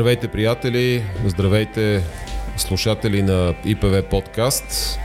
[0.00, 1.02] Здравейте, приятели!
[1.26, 2.02] Здравейте,
[2.56, 4.98] слушатели на ИПВ подкаст.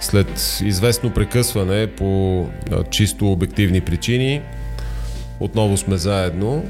[0.00, 2.46] След известно прекъсване по
[2.90, 4.42] чисто обективни причини,
[5.40, 6.64] отново сме заедно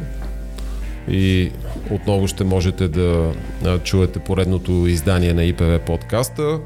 [1.09, 1.51] и
[1.91, 3.33] отново ще можете да
[3.85, 6.61] чуете поредното издание на ИПВ подкаста.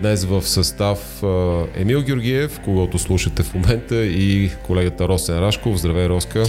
[0.00, 1.22] Днес в състав
[1.76, 5.76] Емил Георгиев, когато слушате в момента и колегата Росен Рашков.
[5.76, 6.44] Здравей, Роска!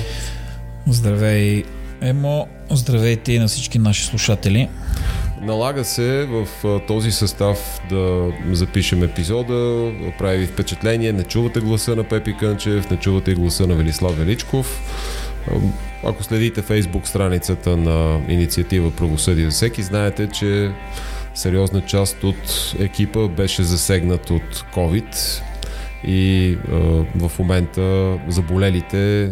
[0.88, 1.64] Здравей,
[2.04, 2.48] Емо!
[2.72, 4.70] Здравейте на всички наши слушатели!
[5.42, 6.48] Налага се в
[6.88, 12.98] този състав да запишем епизода, прави ви впечатление, не чувате гласа на Пепи Кънчев, не
[12.98, 14.82] чувате и гласа на Велислав Величков.
[16.04, 20.72] Ако следите фейсбук страницата на инициатива Правосъдие за всеки, знаете, че
[21.36, 25.42] сериозна част от екипа беше засегнат от COVID
[26.08, 26.58] и
[27.16, 29.32] в момента заболелите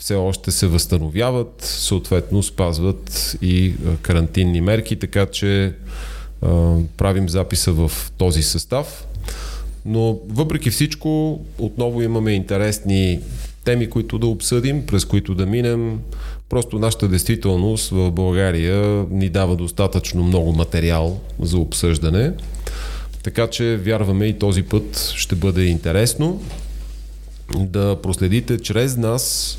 [0.00, 5.74] все още се възстановяват, съответно спазват и карантинни мерки, така че
[6.42, 9.06] а, правим записа в този състав.
[9.84, 13.20] Но въпреки всичко, отново имаме интересни
[13.64, 16.00] теми, които да обсъдим, през които да минем.
[16.48, 22.32] Просто нашата действителност в България ни дава достатъчно много материал за обсъждане.
[23.22, 26.42] Така че вярваме и този път ще бъде интересно
[27.58, 29.56] да проследите чрез нас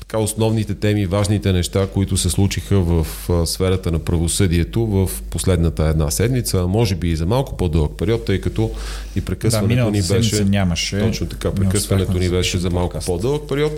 [0.00, 3.06] така основните теми, важните неща, които се случиха в
[3.46, 8.40] сферата на правосъдието в последната една седмица, може би и за малко по-дълъг период, тъй
[8.40, 8.70] като
[9.16, 10.44] и прекъсването да, ни беше...
[10.44, 10.98] Нямаше.
[10.98, 13.72] Точно така, прекъсването ни беше за малко по-дълъг период,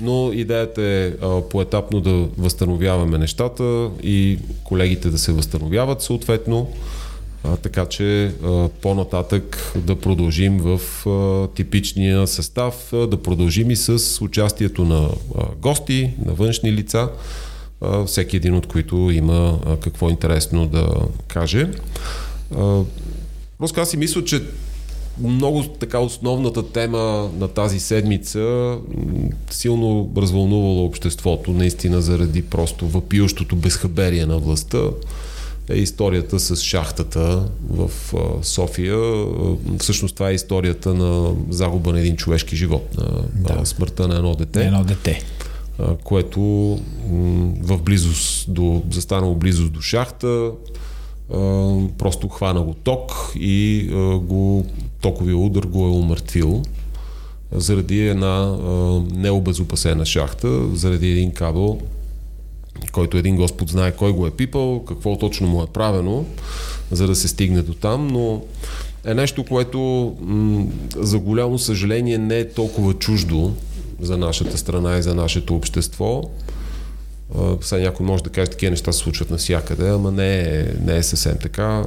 [0.00, 1.12] но идеята е
[1.50, 6.70] поетапно да възстановяваме нещата и колегите да се възстановяват съответно
[7.46, 13.76] а, така че а, по-нататък да продължим в а, типичния състав, а, да продължим и
[13.76, 15.08] с участието на
[15.38, 17.08] а, гости, на външни лица,
[17.80, 20.88] а, всеки един от които има а, какво интересно да
[21.28, 21.68] каже.
[23.58, 24.42] Просто аз си мисля, че
[25.20, 28.74] много така основната тема на тази седмица
[29.50, 34.78] силно развълнувала обществото, наистина заради просто въпиющото безхаберие на властта
[35.70, 37.90] е историята с шахтата в
[38.42, 39.26] София.
[39.78, 43.66] Всъщност това е историята на загуба на един човешки живот, на да.
[43.66, 44.64] смъртта на едно дете.
[44.64, 45.22] Едно дете.
[46.04, 46.40] Което
[47.60, 50.50] в близост до, застанало близост до шахта,
[51.98, 53.88] просто хвана го ток и
[54.22, 54.66] го
[55.00, 56.62] токовия удар го е умъртвил
[57.52, 58.56] заради една
[59.14, 61.80] необезопасена шахта, заради един кабел,
[62.96, 66.24] който един Господ знае кой го е пипал, какво точно му е правено,
[66.90, 68.42] за да се стигне до там, но
[69.04, 69.78] е нещо, което
[70.20, 73.54] м- за голямо съжаление не е толкова чуждо
[74.00, 76.22] за нашата страна и за нашето общество.
[77.60, 81.02] Сега някой може да каже, такива неща се случват навсякъде, ама не е, не е
[81.02, 81.84] съвсем така.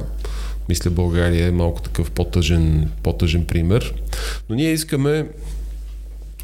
[0.68, 3.94] Мисля, България е малко такъв по-тъжен, по-тъжен пример.
[4.48, 5.26] Но ние искаме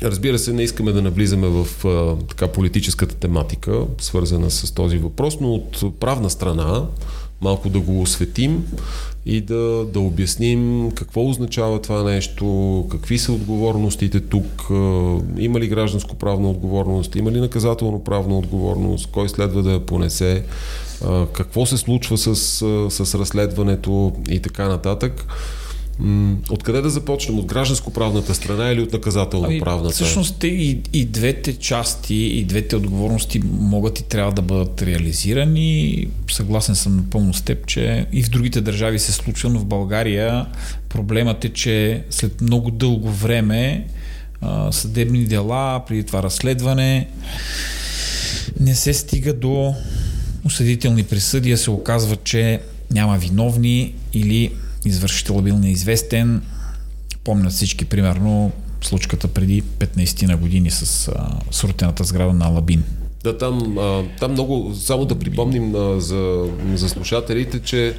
[0.03, 5.41] Разбира се, не искаме да навлизаме в а, така политическата тематика, свързана с този въпрос,
[5.41, 6.87] но от правна страна
[7.41, 8.65] малко да го осветим
[9.27, 14.63] и да, да обясним какво означава това нещо, какви са отговорностите тук,
[15.39, 20.45] има ли гражданско-правна отговорност, има ли наказателно-правна отговорност, кой следва да я понесе,
[21.33, 22.37] какво се случва с,
[22.91, 25.27] с разследването и така нататък.
[26.51, 27.39] Откъде да започнем?
[27.39, 29.85] От гражданско-правната страна или от наказателно-правната?
[29.85, 36.07] Ами, всъщност и, и двете части, и двете отговорности могат и трябва да бъдат реализирани.
[36.31, 40.47] Съгласен съм напълно с теб, че и в другите държави се случва, но в България
[40.89, 43.87] проблемът е, че след много дълго време
[44.71, 47.09] съдебни дела, преди това разследване,
[48.61, 49.75] не се стига до
[50.45, 54.53] осъдителни присъди, а се оказва, че няма виновни или
[54.89, 56.43] извършител бил неизвестен.
[57.25, 62.85] Помнят всички, примерно, случката преди 15 на години с а, срутената сграда на Алабин.
[63.25, 67.97] Да, там, а, там много, само да припомним а, за, за слушателите, че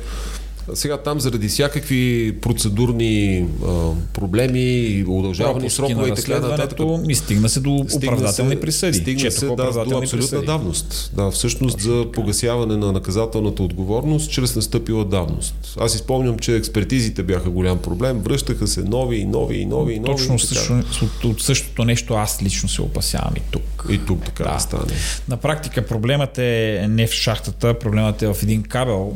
[0.73, 6.79] сега там заради всякакви процедурни а, проблеми, удължавани срокове и така нататък.
[7.09, 8.97] И стигна се до оправдателни се, присъди.
[8.97, 11.11] Стигна се да, до абсолютна давност.
[11.15, 15.77] Да, всъщност Точно за погасяване на наказателната отговорност чрез настъпила давност.
[15.79, 18.19] Аз изпомням, че експертизите бяха голям проблем.
[18.19, 20.11] Връщаха се нови и нови и нови и нови.
[20.17, 20.83] Точно и също,
[21.23, 23.87] от същото нещо аз лично се опасявам и тук.
[23.89, 24.93] И тук така да, да стане.
[25.29, 29.13] На практика проблемът е не в шахтата, проблемът е в един кабел,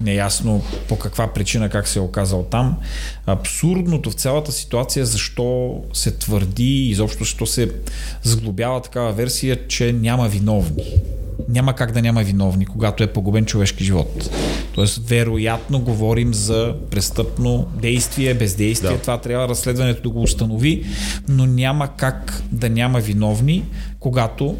[0.00, 2.76] неясно по каква причина как се е оказал там.
[3.26, 7.70] Абсурдното в цялата ситуация е защо се твърди, изобщо защо се
[8.22, 10.84] сглобява такава версия, че няма виновни.
[11.48, 14.30] Няма как да няма виновни, когато е погубен човешки живот.
[14.74, 18.90] Тоест, вероятно говорим за престъпно действие, бездействие.
[18.90, 18.98] Да.
[18.98, 20.86] Това трябва разследването да го установи,
[21.28, 23.64] но няма как да няма виновни,
[24.00, 24.56] когато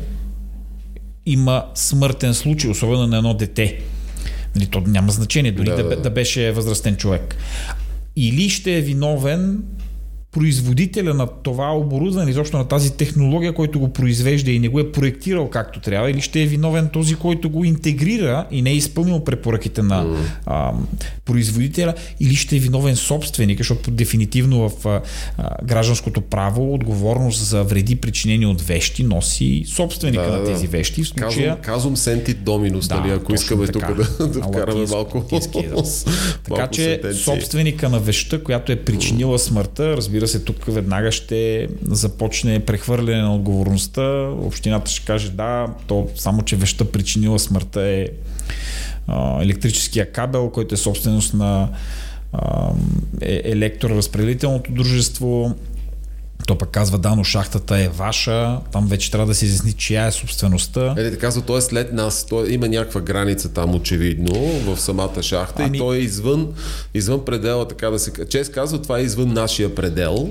[1.26, 3.80] има смъртен случай, особено на едно дете.
[4.54, 7.36] Нали, то няма значение, дори да, да, да беше възрастен човек.
[8.16, 9.62] Или ще е виновен
[10.34, 14.92] производителя на това оборудване, изобщо на тази технология, който го произвежда и не го е
[14.92, 19.24] проектирал както трябва, или ще е виновен този, който го интегрира и не е изпълнил
[19.24, 20.16] препоръките на mm.
[20.46, 20.72] а,
[21.24, 25.00] производителя, или ще е виновен собственик, защото дефинитивно в а,
[25.64, 31.02] гражданското право отговорност за вреди причинени от вещи носи собственика да, на тези вещи.
[31.02, 31.30] В случая...
[31.30, 35.24] Казвам, казвам сенти доминус, да, нали, ако искаме тук да, да вкараме малко.
[35.30, 35.82] да.
[36.48, 41.68] така че собственика на вещта, която е причинила смъртта, разбира разбира се, тук веднага ще
[41.82, 44.02] започне прехвърляне на отговорността.
[44.28, 48.08] Общината ще каже да, то само, че веща причинила смъртта е
[49.40, 51.68] електрическия кабел, който е собственост на
[53.20, 55.54] е, електроразпределителното дружество
[56.46, 60.06] то пък казва, да, но шахтата е ваша, там вече трябва да се изясни чия
[60.06, 60.94] е собствеността.
[60.98, 65.62] Е, казва, той е след нас, той има някаква граница там очевидно в самата шахта
[65.62, 65.76] ами...
[65.76, 66.48] и той е извън,
[66.94, 70.28] извън предела, така да се Чест казва, това е извън нашия предел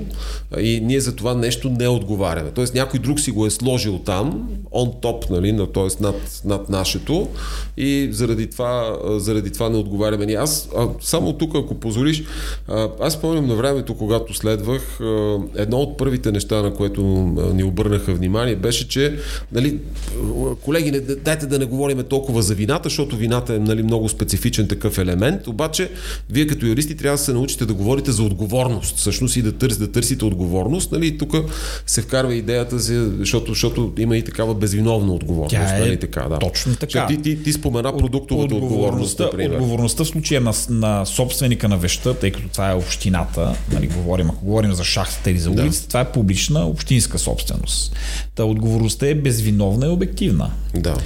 [0.58, 2.50] и ние за това нещо не отговаряме.
[2.50, 6.02] Тоест някой друг си го е сложил там, он топ, нали, т.е.
[6.02, 7.28] Над, над нашето
[7.76, 10.36] и заради това, заради това не отговаряме ние.
[10.36, 12.24] Аз а, само тук, ако позволиш,
[13.00, 15.00] аз спомням на времето, когато следвах
[15.56, 17.02] едно от първите неща, на което
[17.54, 19.18] ни обърнаха внимание, беше, че
[19.52, 19.78] нали,
[20.62, 24.68] колеги, не, дайте да не говорим толкова за вината, защото вината е нали, много специфичен
[24.68, 25.90] такъв елемент, обаче
[26.30, 29.76] вие като юристи трябва да се научите да говорите за отговорност, всъщност и да, търс,
[29.76, 30.92] да търсите отговорност.
[30.92, 31.34] Нали, тук
[31.86, 35.50] се вкарва идеята, защото, защото има и такава безвиновна отговорност.
[35.50, 36.38] Тя е нали, така, да.
[36.38, 37.06] точно така.
[37.06, 39.18] Ти, ти, ти спомена продуктовата отговорност.
[39.18, 39.56] Например.
[39.56, 44.30] Отговорността в случая на, на собственика на веща, тъй като това е общината, нали, говорим,
[44.30, 47.96] ако говорим за шахтата или за улицата, това е публична общинска собственост.
[48.34, 50.50] Та отговорността е безвиновна и обективна.
[50.74, 50.96] Да.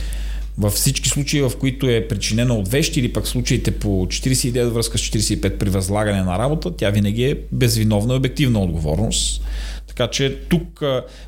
[0.58, 4.98] Във всички случаи, в които е причинена от вещи или пък случаите по 49 връзка
[4.98, 9.42] с 45 при възлагане на работа, тя винаги е безвиновна и обективна отговорност.
[9.98, 10.82] Така че тук,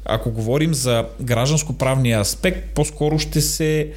[0.04, 3.90] ако говорим за гражданско-правния аспект, по-скоро ще се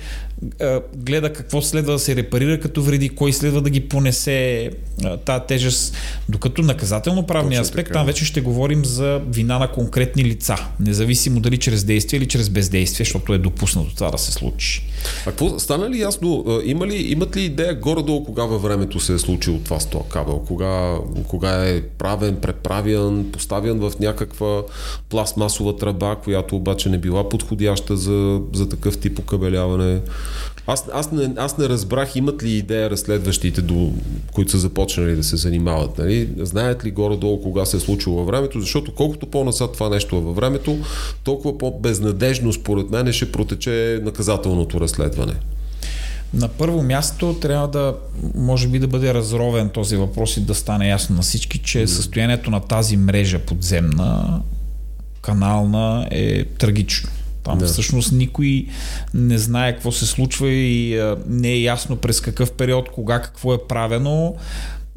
[0.95, 4.69] гледа какво следва да се репарира като вреди, кой следва да ги понесе
[5.25, 5.95] тази тежест.
[6.29, 7.99] Докато наказателно-правния аспект, така.
[7.99, 12.49] там вече ще говорим за вина на конкретни лица, независимо дали чрез действие или чрез
[12.49, 14.85] бездействие, защото е допуснато това да се случи.
[15.21, 16.45] А какво стана ли ясно?
[16.65, 20.09] Има ли, имат ли идея горе-долу кога във времето се е случило това с този
[20.09, 20.39] кабел?
[20.47, 20.97] Кога,
[21.27, 24.62] кога е правен, преправен, поставен в някаква
[25.09, 30.01] пластмасова тръба, която обаче не била подходяща за, за такъв тип окабеляване?
[30.67, 33.91] Аз, аз, не, аз не разбрах имат ли идея разследващите, до,
[34.33, 35.97] които са започнали да се занимават.
[35.97, 36.29] Нали?
[36.37, 40.19] Знаят ли горе-долу кога се е случило във времето, защото колкото по-насад това нещо е
[40.19, 40.77] във времето,
[41.23, 45.33] толкова по-безнадежно според мен ще протече наказателното разследване.
[46.33, 47.95] На първо място трябва да,
[48.35, 52.51] може би да бъде разровен този въпрос и да стане ясно на всички, че състоянието
[52.51, 54.41] на тази мрежа подземна,
[55.23, 57.09] канална е трагично.
[57.43, 57.65] Там да.
[57.65, 58.67] всъщност никой
[59.13, 63.53] не знае какво се случва и а, не е ясно през какъв период, кога, какво
[63.53, 64.35] е правено.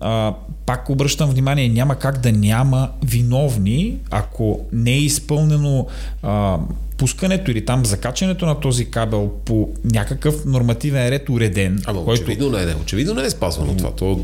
[0.00, 0.34] А,
[0.66, 5.86] пак обръщам внимание, няма как да няма виновни, ако не е изпълнено
[6.22, 6.58] а,
[6.96, 11.82] пускането или там закачането на този кабел по някакъв нормативен ред уреден.
[11.86, 12.22] Ама който...
[12.22, 13.90] очевидно не е, очевидно не е спазвано това.
[13.90, 14.20] То...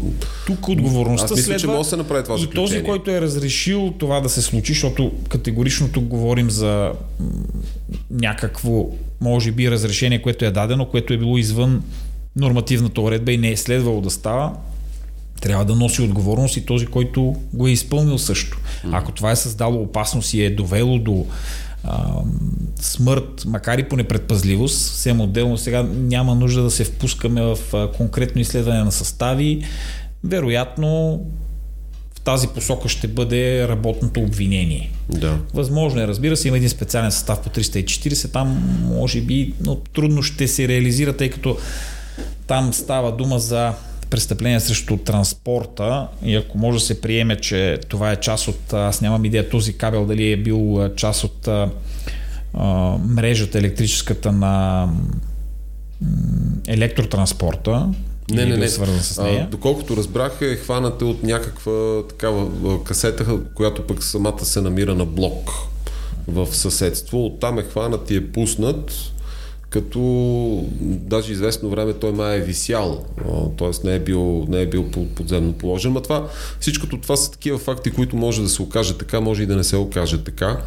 [0.46, 1.60] Тук отговорността Аз мисля, следва...
[1.60, 4.72] че може да се направи това И този, който е разрешил това да се случи,
[4.72, 6.92] защото категорично тук говорим за
[8.10, 8.86] някакво,
[9.20, 11.82] може би, разрешение, което е дадено, което е било извън
[12.36, 14.52] нормативната уредба и не е следвало да става,
[15.42, 18.60] трябва да носи отговорност и този, който го е изпълнил също.
[18.92, 21.26] Ако това е създало опасност и е довело до
[21.84, 22.06] а,
[22.80, 27.58] смърт, макар и по непредпазливост, съвсем отделно сега няма нужда да се впускаме в
[27.96, 29.64] конкретно изследване на състави.
[30.24, 31.20] Вероятно
[32.14, 34.90] в тази посока ще бъде работното обвинение.
[35.08, 35.38] Да.
[35.54, 38.48] Възможно е, разбира се, има един специален състав по 340, там
[38.88, 41.56] може би но трудно ще се реализира, тъй като
[42.46, 43.72] там става дума за
[44.12, 49.00] престъпление срещу транспорта и ако може да се приеме, че това е част от, аз
[49.00, 51.68] нямам идея този кабел дали е бил част от а,
[53.08, 54.88] мрежата електрическата на
[56.66, 57.88] електротранспорта,
[58.30, 58.68] Не, не, не.
[58.68, 59.44] Свързан с нея?
[59.44, 65.04] А, доколкото разбрах е хваната от някаква такава касета, която пък самата се намира на
[65.04, 65.50] блок
[66.28, 67.26] в съседство.
[67.26, 69.11] Оттам е хванат и е пуснат
[69.72, 73.04] като даже известно време той май е висял,
[73.58, 73.86] т.е.
[73.86, 75.92] Не, е бил, не е бил подземно положен.
[75.92, 76.28] Но това,
[76.60, 79.64] всичкото това са такива факти, които може да се окаже така, може и да не
[79.64, 80.60] се окаже така.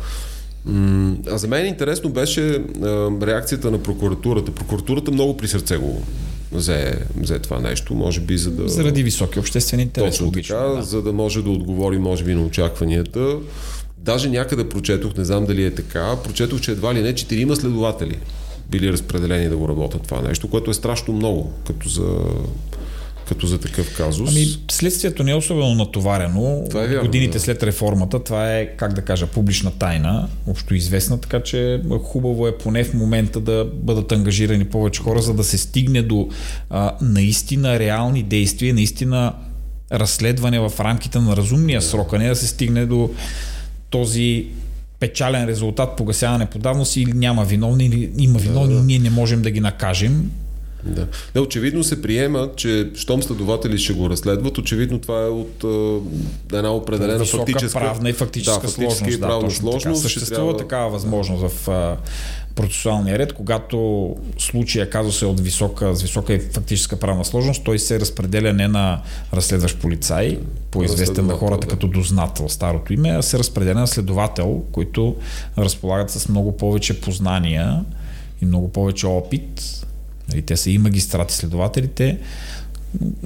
[1.32, 2.64] А за мен интересно беше
[3.22, 4.52] реакцията на прокуратурата.
[4.52, 6.02] Прокуратурата много при сърце го
[6.52, 8.70] взе, взе това нещо, може би за да...
[8.70, 10.12] Заради високи обществени интереси.
[10.12, 10.84] Точно логично, така, да.
[10.84, 13.38] за да може да отговори, може би, на очакванията.
[13.98, 18.18] Даже някъде прочетох, не знам дали е така, прочетох, че едва ли не четирима следователи
[18.70, 22.18] били разпределени да го работят това нещо, което е страшно много, като за
[23.28, 24.30] като за такъв казус.
[24.32, 26.64] Ами, следствието не е особено натоварено.
[26.70, 27.40] Това е вярно, Годините да.
[27.40, 32.58] след реформата, това е, как да кажа, публична тайна, общо известна, така че хубаво е
[32.58, 36.30] поне в момента да бъдат ангажирани повече хора, за да се стигне до
[36.70, 39.34] а, наистина реални действия, наистина
[39.92, 43.10] разследване в рамките на разумния срок, а не да се стигне до
[43.90, 44.48] този
[45.00, 48.86] печален резултат, погасяване по давност или няма виновни, или има виновни, да, да.
[48.86, 50.32] ние не можем да ги накажем.
[50.86, 51.08] Да.
[51.36, 56.58] Не, очевидно се приема, че щом следователи ще го разследват, очевидно това е от е,
[56.58, 59.18] една определена Висока фактическа правна и фактическа, да, сложност.
[59.18, 59.84] И правна да, сложност.
[59.84, 60.14] Така.
[60.14, 60.58] Съществува трябва...
[60.58, 61.70] такава възможност в
[62.56, 67.80] процесуалния ред, когато случая казва се от висока, с висока и фактическа правна сложност, той
[67.80, 69.02] се разпределя не на
[69.34, 70.40] разследващ полицай,
[70.72, 71.74] по-известен на хората да.
[71.74, 75.16] като дознател, старото име, а се разпределя на следовател, които
[75.58, 77.86] разполагат с много повече познания
[78.42, 79.82] и много повече опит.
[80.30, 82.18] Нали, те са и магистрати, следователите,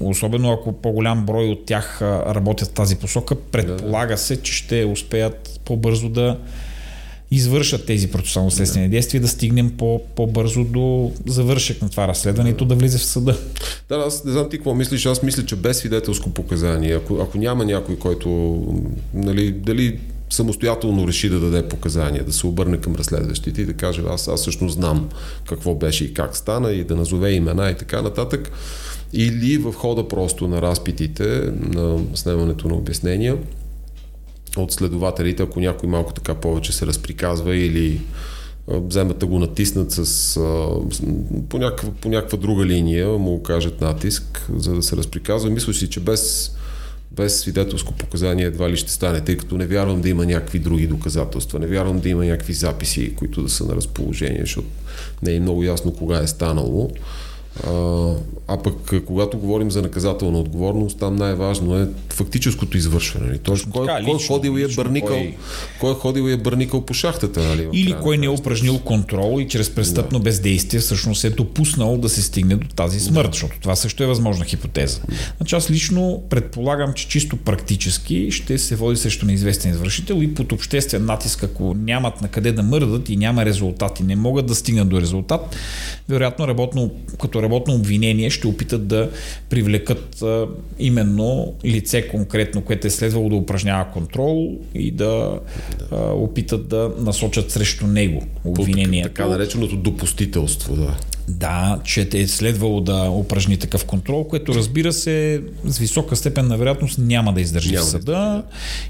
[0.02, 5.60] особено ако по-голям брой от тях работят в тази посока, предполага се, че ще успеят
[5.66, 6.38] по-бързо да
[7.32, 8.92] извършат тези процесуално следствени да.
[8.92, 12.56] действия, да стигнем по, по-бързо до завършек на това разследване да.
[12.56, 13.38] и то да влезе в съда.
[13.90, 17.38] Да, аз не знам ти какво мислиш, аз мисля, че без свидетелско показание, ако, ако
[17.38, 18.30] няма някой, който
[19.14, 20.00] нали, дали
[20.30, 24.42] самостоятелно реши да даде показания, да се обърне към разследващите и да каже аз, аз
[24.42, 25.10] всъщност знам
[25.50, 28.52] какво беше и как стана и да назове имена и така нататък.
[29.14, 33.38] Или в хода просто на разпитите, на снимането на обяснения,
[34.58, 38.02] от следователите, ако някой малко така повече се разприказва или
[38.68, 40.34] вземат да го натиснат с,
[41.50, 45.50] по, някаква, по някаква друга линия, му окажат натиск, за да се разприказва.
[45.50, 46.52] Мисля си, че без,
[47.12, 50.88] без свидетелско показание едва ли ще стане, тъй като не вярвам да има някакви други
[50.88, 54.68] доказателства, не вярвам да има някакви записи, които да са на разположение, защото
[55.24, 56.92] не е много ясно кога е станало.
[57.68, 58.14] А,
[58.48, 63.28] а пък, когато говорим за наказателна отговорност, там най-важно е фактическото извършване.
[63.28, 63.38] Нали?
[63.38, 65.36] Точно кой, така, кой, лично, ходил и е бърникал, кой...
[65.80, 67.44] кой е ходил и е бърникал по шахтата.
[67.44, 70.24] Нали, Или кой не е упражнил контрол и чрез престъпно да.
[70.24, 73.34] бездействие всъщност е допуснал да се стигне до тази смърт, да.
[73.34, 75.02] защото това също е възможна хипотеза.
[75.38, 80.52] Значи аз лично предполагам, че чисто практически ще се води срещу неизвестен извършител и под
[80.52, 84.90] обществен натиск, ако нямат на къде да мърдат и няма резултати, не могат да стигнат
[84.90, 85.56] до резултат,
[86.10, 86.92] вероятно работно,
[87.22, 89.10] като работно обвинение ще опитат да
[89.50, 90.48] привлекат а,
[90.80, 95.40] именно лице конкретно, което е следвало да упражнява контрол и да,
[95.80, 95.86] да.
[95.92, 99.08] А, опитат да насочат срещу него обвинението.
[99.08, 100.98] Така нареченото допустителство, да.
[101.30, 106.58] Да, че е следвало да упражни такъв контрол, което разбира се с висока степен на
[106.58, 108.44] вероятност няма да издържи няма в съда да.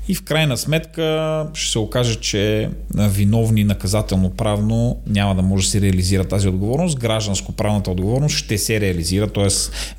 [0.07, 5.71] и в крайна сметка ще се окаже, че виновни наказателно правно няма да може да
[5.71, 6.99] се реализира тази отговорност.
[6.99, 9.47] Гражданско-правната отговорност ще се реализира, т.е.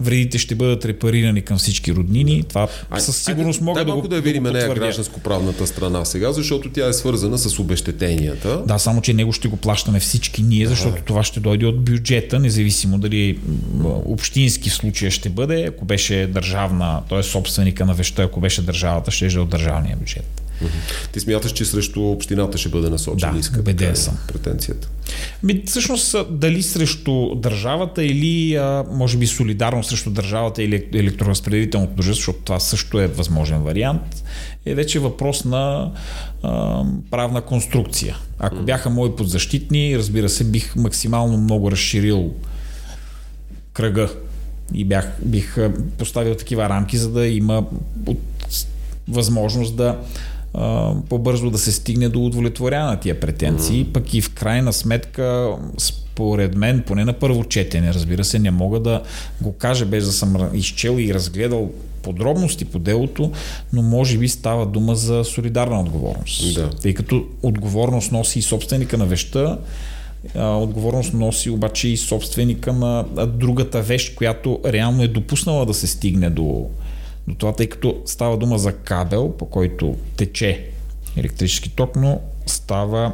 [0.01, 2.43] вредите ще бъдат репарирани към всички роднини.
[2.49, 6.89] Това а, със сигурност мога да, го да видим нея гражданско-правната страна сега, защото тя
[6.89, 8.63] е свързана с обещетенията.
[8.67, 11.05] Да, само че него ще го плащаме всички ние, защото а.
[11.05, 13.39] това ще дойде от бюджет бюджета, независимо дали
[13.85, 17.23] общински в случая ще бъде, ако беше държавна, т.е.
[17.23, 20.43] собственика на веща, ако беше държавата, ще е от държавния бюджет.
[21.13, 23.61] Ти смяташ, че срещу общината ще бъде насочена да, иска?
[23.61, 24.19] убеден съм.
[24.29, 24.89] Претенцията.
[25.43, 32.17] Ми, всъщност, дали срещу държавата или а, може би солидарно срещу държавата или електроразпределителното дружество,
[32.17, 34.25] защото това също е възможен вариант,
[34.67, 35.91] е вече въпрос на
[36.43, 38.17] а, правна конструкция.
[38.39, 42.31] Ако бяха мои подзащитни, разбира се, бих максимално много разширил
[43.73, 44.09] кръга
[44.75, 45.57] и бях, бих
[45.99, 47.65] поставил такива рамки, за да има
[49.09, 49.99] възможност да
[51.09, 53.93] по-бързо да се стигне до удовлетворяване на тия претенции, mm-hmm.
[53.93, 58.81] пък и в крайна сметка според мен, поне на първо четене, разбира се, не мога
[58.81, 59.03] да
[59.41, 61.71] го кажа без да съм изчел и разгледал
[62.03, 63.33] подробности по делото,
[63.73, 66.55] но може би става дума за солидарна отговорност.
[66.55, 66.71] Да.
[66.71, 69.59] Тъй като отговорност носи и собственика на веща,
[70.35, 76.31] отговорност носи обаче и собственика на другата вещ, която реално е допуснала да се стигне
[76.31, 76.67] до,
[77.29, 80.67] до това, тъй като става дума за кабел, по който тече
[81.17, 83.13] електрически ток, но става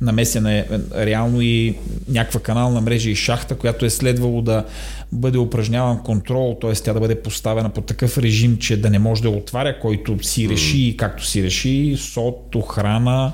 [0.00, 0.64] намесена е
[0.96, 1.76] реално и
[2.08, 4.64] някаква канална мрежа и шахта, която е следвало да
[5.12, 6.72] бъде упражняван контрол, т.е.
[6.72, 10.48] тя да бъде поставена по такъв режим, че да не може да отваря, който си
[10.48, 13.32] реши и както си реши, сот, охрана.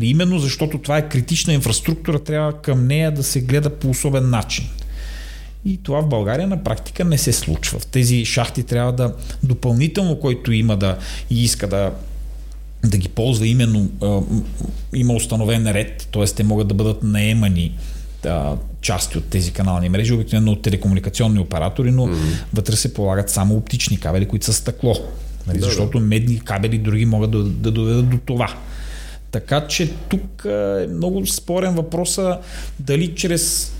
[0.00, 4.64] Именно защото това е критична инфраструктура, трябва към нея да се гледа по особен начин.
[5.64, 7.78] И това в България на практика не се случва.
[7.78, 10.98] В тези шахти трябва да допълнително, който има да
[11.30, 11.92] и иска да
[12.84, 14.20] да ги ползва именно, а,
[14.94, 16.24] има установен ред, т.е.
[16.24, 17.74] те могат да бъдат наемани
[18.26, 22.44] а, части от тези канални мрежи, обикновено от телекомуникационни оператори, но mm-hmm.
[22.54, 24.94] вътре се полагат само оптични кабели, които са стъкло.
[25.46, 25.58] Нали?
[25.58, 26.04] Да, защото да.
[26.04, 28.54] медни кабели други могат да, да доведат до това.
[29.30, 32.38] Така че тук е много спорен въпроса
[32.78, 33.72] дали чрез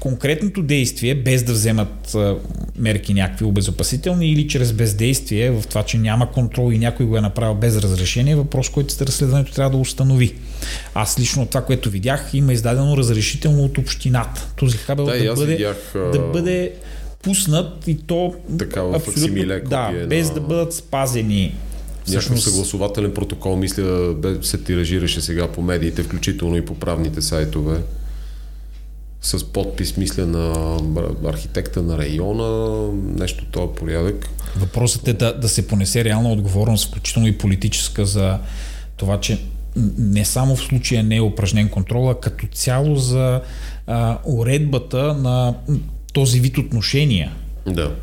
[0.00, 2.16] конкретното действие, без да вземат
[2.76, 7.20] мерки някакви обезопасителни или чрез бездействие в това, че няма контрол и някой го е
[7.20, 10.34] направил без разрешение, въпрос, който разследването трябва да установи.
[10.94, 14.48] Аз лично това, което видях, има издадено разрешително от общината.
[14.56, 16.72] Този кабел да, да, бъде, видях, да бъде
[17.22, 20.34] пуснат и то така, абсолютно, да, без на...
[20.34, 21.54] да бъдат спазени
[22.04, 22.44] Всъщност...
[22.44, 27.76] съгласователен протокол, мисля, се тиражираше сега по медиите, включително и по правните сайтове
[29.22, 30.76] с подпис, мисля, на
[31.24, 34.28] архитекта на района, нещо този порядък.
[34.56, 38.38] Въпросът е да, да се понесе реална отговорност, включително и политическа, за
[38.96, 39.38] това, че
[39.98, 43.40] не само в случая не е упражнен контрол, а като цяло за
[43.86, 45.54] а, уредбата на
[46.12, 47.32] този вид отношения.
[47.66, 47.94] Да.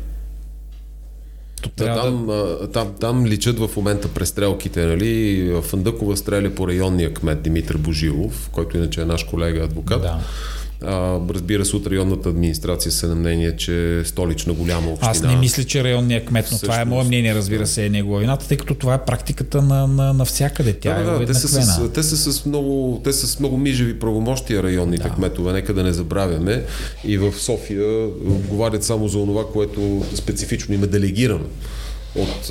[1.76, 2.70] Да, там, да...
[2.72, 4.86] Там, там личат в момента престрелките.
[4.86, 5.52] Нали?
[5.62, 10.02] Фандъкова стреля по районния кмет Димитър Божилов, който иначе е наш колега адвокат.
[10.02, 10.20] Да
[10.84, 15.10] а, разбира се, от районната администрация са на мнение, че столична голяма община.
[15.10, 18.20] Аз не мисля, че районният кмет, но това е мое мнение, разбира се, е негова
[18.20, 20.72] вината, тъй като това е практиката на, на, на всякъде.
[20.72, 23.56] Тя да, е да, те, са с, те, са с много, те са с много
[23.56, 25.14] мижеви правомощия районните да.
[25.14, 26.64] кметове, нека да не забравяме.
[27.04, 31.44] И в София отговарят само за това, което специфично им е делегирано
[32.18, 32.50] от,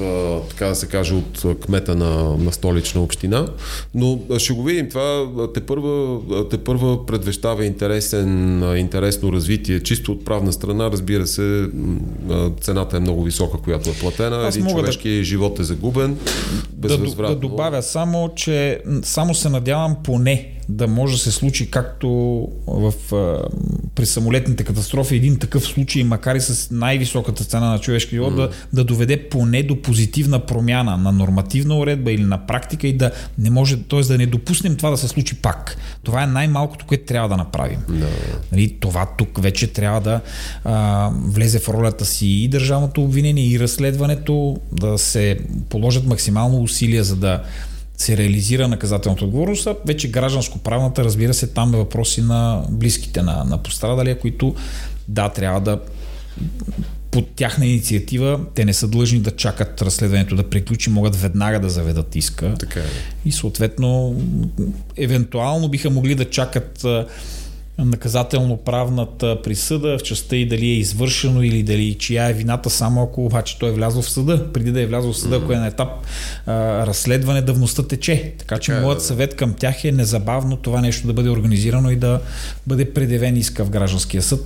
[0.49, 3.47] така да се каже, от кмета на, на столична община.
[3.95, 4.89] Но ще го видим.
[4.89, 9.79] Това те първа, те първа предвещава интересен, интересно развитие.
[9.79, 11.69] Чисто от правна страна, разбира се,
[12.61, 14.47] цената е много висока, която е платена.
[14.47, 15.23] Аз Един човешки да...
[15.23, 16.17] живот е загубен.
[16.73, 22.07] Да, да добавя само, че само се надявам поне да може да се случи както
[22.67, 22.93] в,
[23.95, 28.35] при самолетните катастрофи един такъв случай, макар и с най-високата цена на човешки живот, mm.
[28.35, 33.11] да, да доведе поне до позитивна промяна на нормативна уредба или на практика и да
[33.37, 34.01] не може, т.е.
[34.01, 35.77] да не допуснем това да се случи пак.
[36.03, 37.79] Това е най-малкото, което трябва да направим.
[37.89, 38.05] No.
[38.51, 40.21] Нали, това тук вече трябва да
[40.63, 47.03] а, влезе в ролята си и държавното обвинение, и разследването, да се положат максимално усилия,
[47.03, 47.43] за да
[47.97, 53.43] се реализира наказателната отговорност, а вече гражданско-правната, разбира се, там е въпроси на близките на,
[53.43, 54.55] на пострадалия, които
[55.07, 55.79] да, трябва да
[57.11, 61.69] под тяхна инициатива те не са длъжни да чакат разследването да приключи, могат веднага да
[61.69, 62.53] заведат иска.
[62.59, 62.83] Така е.
[63.25, 64.21] И съответно,
[64.97, 66.85] евентуално биха могли да чакат
[67.85, 73.25] наказателно-правната присъда в частта и дали е извършено или дали чия е вината, само ако
[73.25, 74.53] обаче той е влязъл в съда.
[74.53, 75.43] Преди да е влязъл в съда, mm-hmm.
[75.43, 75.89] ако е на етап
[76.45, 76.53] а,
[76.87, 78.33] разследване, давността тече.
[78.37, 81.29] Така че така, е, моят да, съвет към тях е незабавно това нещо да бъде
[81.29, 82.21] организирано и да
[82.67, 84.39] бъде предявен иска в гражданския съд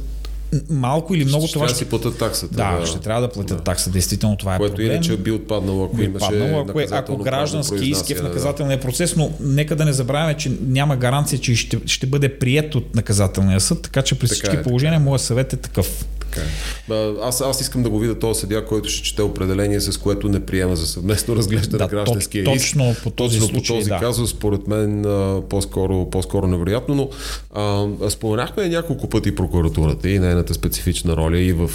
[0.69, 1.77] малко или много ще това ще...
[1.77, 2.55] си платят таксата.
[2.55, 3.63] Да, да, ще трябва да платят да.
[3.63, 3.89] такса.
[3.89, 4.91] Действително това е Което проблем.
[4.91, 8.83] иначе би отпаднало, ако би имаше отпаднало, ако, е, ако граждански иски в наказателния да.
[8.83, 12.95] процес, но нека да не забравяме, че няма гаранция, че ще, ще бъде прият от
[12.95, 16.05] наказателния съд, така че при така всички е, положения моят съвет е такъв.
[16.31, 17.13] Така е.
[17.21, 20.39] Аз, аз искам да го видя този съдия, който ще чете определение, с което не
[20.39, 23.89] приема за съвместно разглеждане да, на гражданския то, Точно по този, точно случай, по този
[23.89, 23.99] да.
[23.99, 25.05] казус, според мен
[25.49, 27.09] по-скоро, по-скоро невероятно, но
[27.53, 31.71] а, споменахме няколко пъти прокуратурата и нейната специфична роля и в,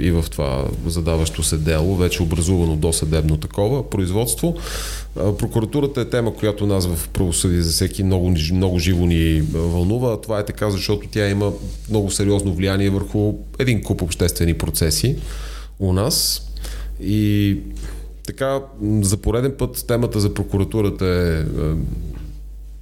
[0.00, 4.56] и в това задаващо се дело, вече образувано до съдебно такова производство.
[5.38, 10.20] Прокуратурата е тема, която нас в правосъдие за всеки много, много живо ни вълнува.
[10.20, 11.52] Това е така, защото тя има
[11.90, 13.34] много сериозно влияние върху
[13.66, 15.16] един куп обществени процеси
[15.78, 16.42] у нас.
[17.02, 17.58] И
[18.26, 18.60] така,
[19.00, 21.74] за пореден път темата за прокуратурата е, е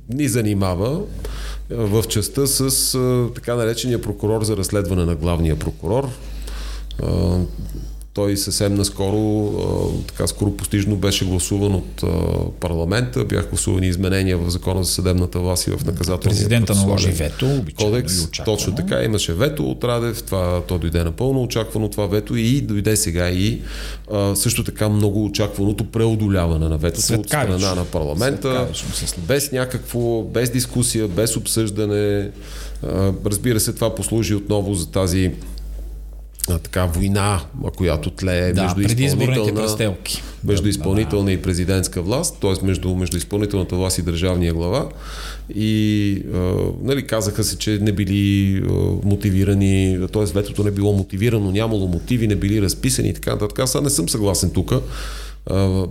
[0.08, 1.00] ни занимава
[1.70, 2.98] в частта с
[3.34, 6.08] така наречения прокурор за разследване на главния прокурор.
[8.14, 9.52] Той съвсем наскоро,
[10.06, 12.04] така скоро постижно беше гласуван от
[12.60, 17.64] парламента, бяха гласувани изменения в закона за съдебната власт и в наказателния Президента наложи вето,
[17.78, 18.30] кодекс.
[18.44, 22.36] Точно така, имаше вето от Радев, това, то дойде напълно очаквано това вето.
[22.36, 23.60] И дойде сега и
[24.12, 28.68] а, също така много очакваното преодоляване на ветото от страна на парламента,
[29.18, 32.30] без някакво, без дискусия, без обсъждане.
[32.82, 35.32] А, разбира се, това послужи отново за тази
[36.50, 37.40] а, така война,
[37.76, 39.94] която тлее да, между изпълнителна,
[40.44, 42.66] между изпълнителна да, и президентска власт, т.е.
[42.66, 44.88] Между, между изпълнителната власт и държавния глава.
[45.54, 48.72] И а, нали, казаха се, че не били а,
[49.04, 50.24] мотивирани, т.е.
[50.24, 53.58] ветото не било мотивирано, нямало мотиви, не били разписани и така нататък.
[53.58, 54.72] Аз не съм съгласен тук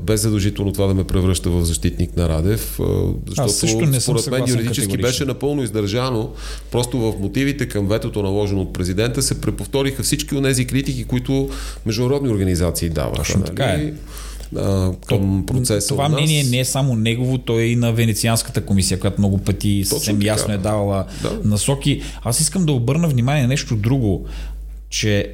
[0.04, 2.80] без задължително това да ме превръща в защитник на Радев,
[3.28, 6.32] защото Аз също не според мен юридически беше напълно издържано.
[6.72, 11.50] Просто в мотивите към ветото наложено от президента се преповториха всички от тези критики, които
[11.86, 13.16] международни организации даваха.
[13.16, 13.48] Точно нали?
[13.48, 13.94] така е
[15.08, 15.88] към процеса.
[15.88, 19.84] Това мнение не е само негово, то е и на Венецианската комисия, която много пъти
[19.86, 21.40] съвсем ясно е давала да.
[21.44, 22.02] насоки.
[22.24, 24.26] Аз искам да обърна внимание на нещо друго,
[24.90, 25.32] че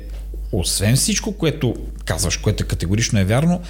[0.52, 3.62] освен всичко, което казваш, което категорично е вярно,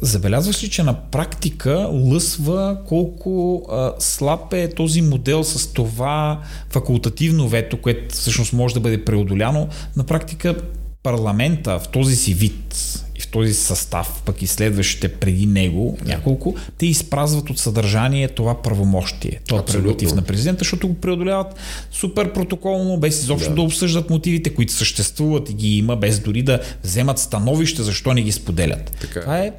[0.00, 6.40] Забелязваш ли, че на практика лъсва колко а, слаб е този модел с това
[6.70, 9.68] факултативно вето, което всъщност може да бъде преодоляно?
[9.96, 10.56] На практика
[11.02, 12.76] парламента в този си вид
[13.16, 18.62] и в този състав, пък и следващите преди него, няколко, те изпразват от съдържание това
[18.62, 21.54] правомощие, това прерогатив на президента, защото го преодоляват
[21.90, 23.54] супер протоколно, без изобщо да.
[23.54, 28.22] да обсъждат мотивите, които съществуват и ги има, без дори да вземат становище, защо не
[28.22, 28.96] ги споделят.
[29.00, 29.20] Така.
[29.20, 29.52] Това е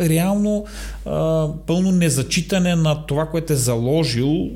[0.00, 0.66] реално
[1.06, 4.50] а, пълно незачитане на това, което е заложил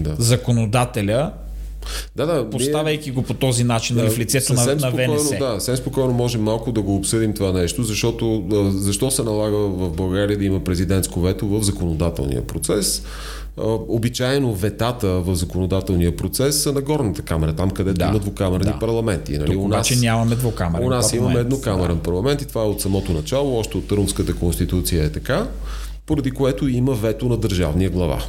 [0.00, 0.16] да.
[0.18, 1.32] законодателя
[2.16, 5.38] да, да, поставяйки ние, го по този начин да, в лицето на, на ВНС.
[5.38, 9.90] Да, съвсем спокойно можем малко да го обсъдим това нещо, защото защо се налага в
[9.90, 13.02] България да има президентско вето в законодателния процес?
[13.88, 18.78] Обичайно ветата в законодателния процес са на горната камера, там където да, има двукамерни да.
[18.78, 19.38] парламенти.
[19.38, 19.52] Нали?
[19.52, 21.34] Тук обаче нямаме двукамерен У нас парламент.
[21.34, 22.02] имаме еднокамерен да.
[22.02, 25.46] парламент и това е от самото начало, още от Търнската конституция е така
[26.06, 28.22] поради което има вето на държавния глава.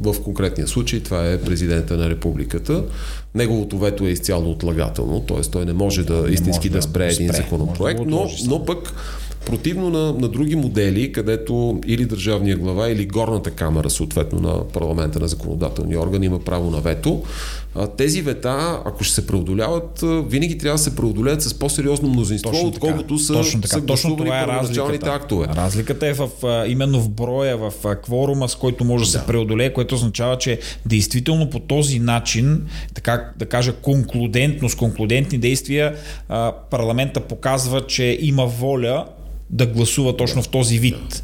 [0.00, 2.84] в конкретния случай това е президента на републиката.
[3.34, 5.40] Неговото вето е изцяло отлагателно, т.е.
[5.40, 8.64] той не може да не истински може да спре един спре, законопроект, да но, но
[8.64, 8.94] пък
[9.46, 15.20] Противно на, на други модели, където или държавния глава, или горната камера, съответно на парламента
[15.20, 17.22] на законодателния орган, има право на вето.
[17.96, 22.68] Тези вета, ако ще се преодоляват, винаги трябва да се преодолеят с по-сериозно мнозинство, точно
[22.68, 23.74] отколкото са, точно така.
[23.74, 25.12] са точно това е разликата.
[25.12, 25.46] актове.
[25.46, 26.28] Разликата е в,
[26.68, 30.58] именно в броя, в кворума, с който може да, да се преодолее, което означава, че
[30.86, 35.94] действително по този начин, така да кажа конклудентно, с конклудентни действия,
[36.70, 39.04] парламента показва, че има воля
[39.52, 41.22] да гласува точно в този вид.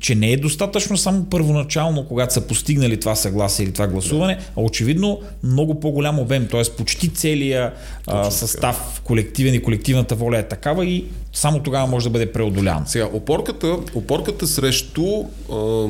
[0.00, 4.60] Че не е достатъчно само първоначално, когато са постигнали това съгласие или това гласуване, а
[4.60, 6.62] очевидно много по-голям обем, т.е.
[6.76, 7.72] почти целия
[8.06, 12.84] а, състав, колективен и колективната воля е такава и само тогава може да бъде преодолян.
[12.86, 15.04] Сега, опорката, опорката срещу
[15.52, 15.86] а,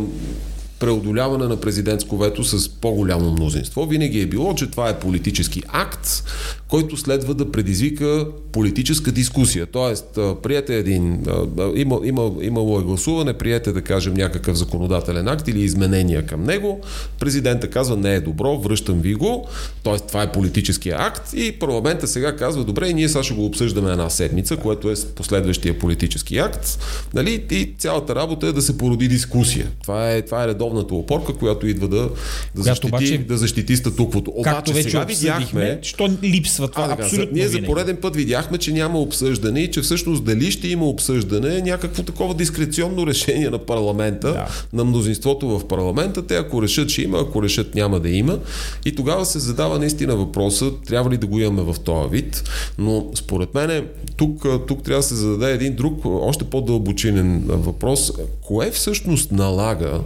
[0.82, 3.86] преодоляване на президентско вето с по-голямо мнозинство.
[3.86, 6.24] Винаги е било, че това е политически акт,
[6.72, 9.66] който следва да предизвика политическа дискусия.
[9.66, 11.26] Тоест, приете един,
[11.74, 16.80] има, има, имало е гласуване, приете да кажем някакъв законодателен акт или изменения към него,
[17.20, 19.48] президента казва не е добро, връщам ви го,
[19.84, 19.96] т.е.
[19.98, 23.90] това е политическия акт и парламента сега казва добре и ние сега ще го обсъждаме
[23.90, 26.78] една седмица, което е последващия политически акт,
[27.14, 27.44] нали?
[27.50, 29.70] и цялата работа е да се породи дискусия.
[29.82, 32.10] Това е, това е редовната опорка, която идва да,
[32.54, 34.32] да, защити, обаче, да защити статуквото.
[34.34, 38.72] Обаче вече сега видяхме, що липсва това а, абсолютно Ние за пореден път видяхме, че
[38.72, 43.58] няма обсъждане и че всъщност дали ще има обсъждане е някакво такова дискреционно решение на
[43.58, 44.46] парламента, да.
[44.72, 46.26] на мнозинството в парламента.
[46.26, 48.38] Те ако решат, ще има, ако решат, няма да има.
[48.84, 52.44] И тогава се задава наистина въпроса, трябва ли да го имаме в този вид.
[52.78, 58.12] Но според мен тук, тук трябва да се зададе един друг, още по-дълбочинен въпрос.
[58.40, 60.00] Кое всъщност налага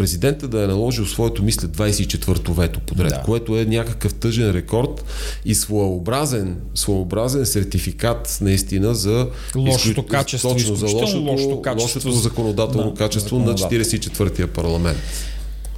[0.00, 3.22] президента да е наложил своето, мисля, 24-то вето подред, да.
[3.22, 5.04] което е някакъв тъжен рекорд
[5.44, 12.90] и своеобразен, своеобразен сертификат наистина за лошото качество, точно за лошото, лошото, качество, лошото законодателно
[12.90, 14.98] да, качество на 44-я парламент.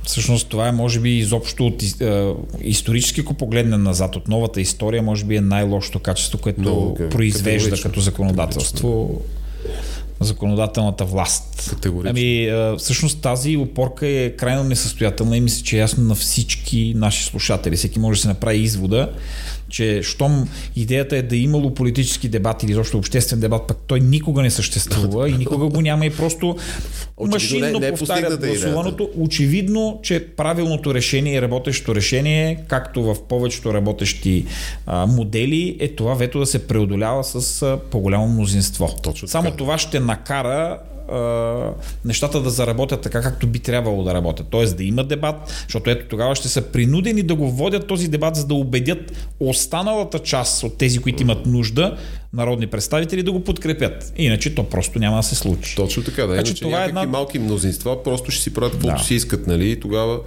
[0.04, 5.02] Всъщност това е, може би, изобщо от е, исторически, ако погледнем назад от новата история,
[5.02, 9.20] може би е най-лошото качество, което Но, произвежда като законодателство
[10.24, 11.66] законодателната власт.
[11.70, 12.10] Категорично.
[12.10, 17.24] Ами, всъщност тази опорка е крайно несъстоятелна и мисля, че е ясно на всички наши
[17.24, 17.76] слушатели.
[17.76, 19.12] Всеки може да се направи извода,
[19.72, 24.00] че щом идеята е да е имало политически дебат или изобщо обществен дебат, пък той
[24.00, 26.56] никога не съществува и никога го няма и просто
[27.20, 29.10] машинно не, не е повтарят гласуваното.
[29.16, 34.46] Очевидно, че правилното решение и работещо решение, както в повечето работещи
[34.86, 38.96] а, модели, е това вето да се преодолява с а, по-голямо мнозинство.
[39.02, 39.56] Точно Само така.
[39.56, 40.78] това ще накара
[42.04, 44.46] нещата да заработят така, както би трябвало да работят.
[44.50, 48.36] Тоест да има дебат, защото ето тогава ще са принудени да го водят този дебат,
[48.36, 51.96] за да убедят останалата част от тези, които имат нужда,
[52.32, 54.12] народни представители да го подкрепят.
[54.16, 55.76] Иначе то просто няма да се случи.
[55.76, 56.34] Точно така, да.
[56.34, 57.06] Значи, Иначе това е една...
[57.06, 59.04] малки мнозинства просто ще си правят каквото да.
[59.04, 59.70] си искат, нали?
[59.70, 60.20] И тогава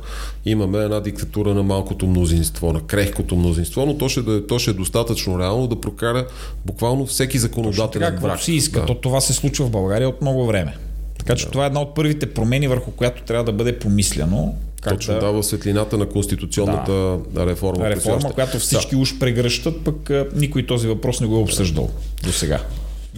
[0.45, 4.71] имаме една диктатура на малкото мнозинство, на крехкото мнозинство, но то ще, да, то ще
[4.71, 6.27] е достатъчно реално да прокара
[6.65, 8.79] буквално всеки законодателен Точно така, си иска.
[8.79, 8.85] Да.
[8.85, 10.77] То, това се случва в България от много време.
[11.17, 11.51] Така че да.
[11.51, 14.55] това е една от първите промени, върху която трябва да бъде помислено.
[14.85, 15.19] Как Точно да...
[15.19, 16.91] дава светлината на конституционната
[17.29, 17.45] да.
[17.45, 17.89] реформа.
[17.89, 19.01] Реформа, която всички да.
[19.01, 21.89] уж прегръщат, пък никой този въпрос не го е обсъждал
[22.23, 22.59] до сега.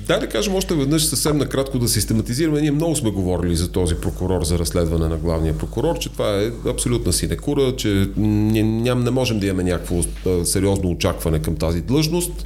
[0.05, 2.61] Да, да кажем още веднъж съвсем накратко да систематизираме.
[2.61, 6.69] Ние много сме говорили за този прокурор за разследване на главния прокурор, че това е
[6.69, 9.95] абсолютна синекура, че ням, не можем да имаме някакво
[10.45, 12.45] сериозно очакване към тази длъжност.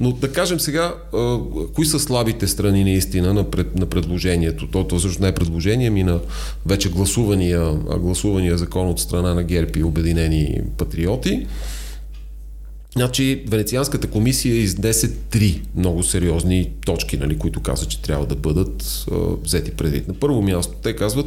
[0.00, 0.94] Но да кажем сега,
[1.74, 4.66] кои са слабите страни наистина на, пред, на предложението?
[4.70, 6.20] То, то също не е предложение, ми на
[6.66, 11.46] вече гласувания, гласувания закон от страна на ГЕРБ и Обединени патриоти.
[12.96, 19.04] Значи, Венецианската комисия изнесе три много сериозни точки, нали, които каза, че трябва да бъдат
[19.10, 20.08] а, взети предвид.
[20.08, 21.26] На първо място, те казват,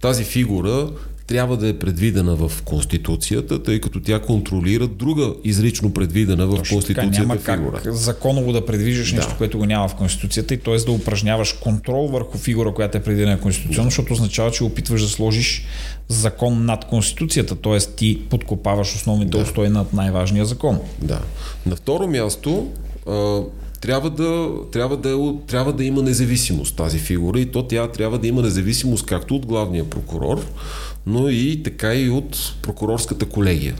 [0.00, 0.90] тази фигура
[1.26, 6.76] трябва да е предвидена в Конституцията, тъй като тя контролира друга изрично предвидена в Точно
[6.76, 7.82] Конституцията така, няма фигура.
[7.82, 9.16] Как законово да предвиждаш да.
[9.16, 10.76] нещо, което го няма в Конституцията и т.е.
[10.76, 15.64] да упражняваш контрол върху фигура, която е предвидена конституционно, защото означава, че опитваш да сложиш
[16.12, 17.78] закон над Конституцията, т.е.
[17.78, 19.42] ти подкопаваш основните да.
[19.42, 20.78] устои над най-важния закон.
[21.02, 21.20] Да.
[21.66, 22.68] На второ място,
[23.80, 28.26] трябва да, трябва, да, трябва да има независимост тази фигура и то тя трябва да
[28.26, 30.46] има независимост както от главния прокурор,
[31.06, 33.74] но и така и от прокурорската колегия.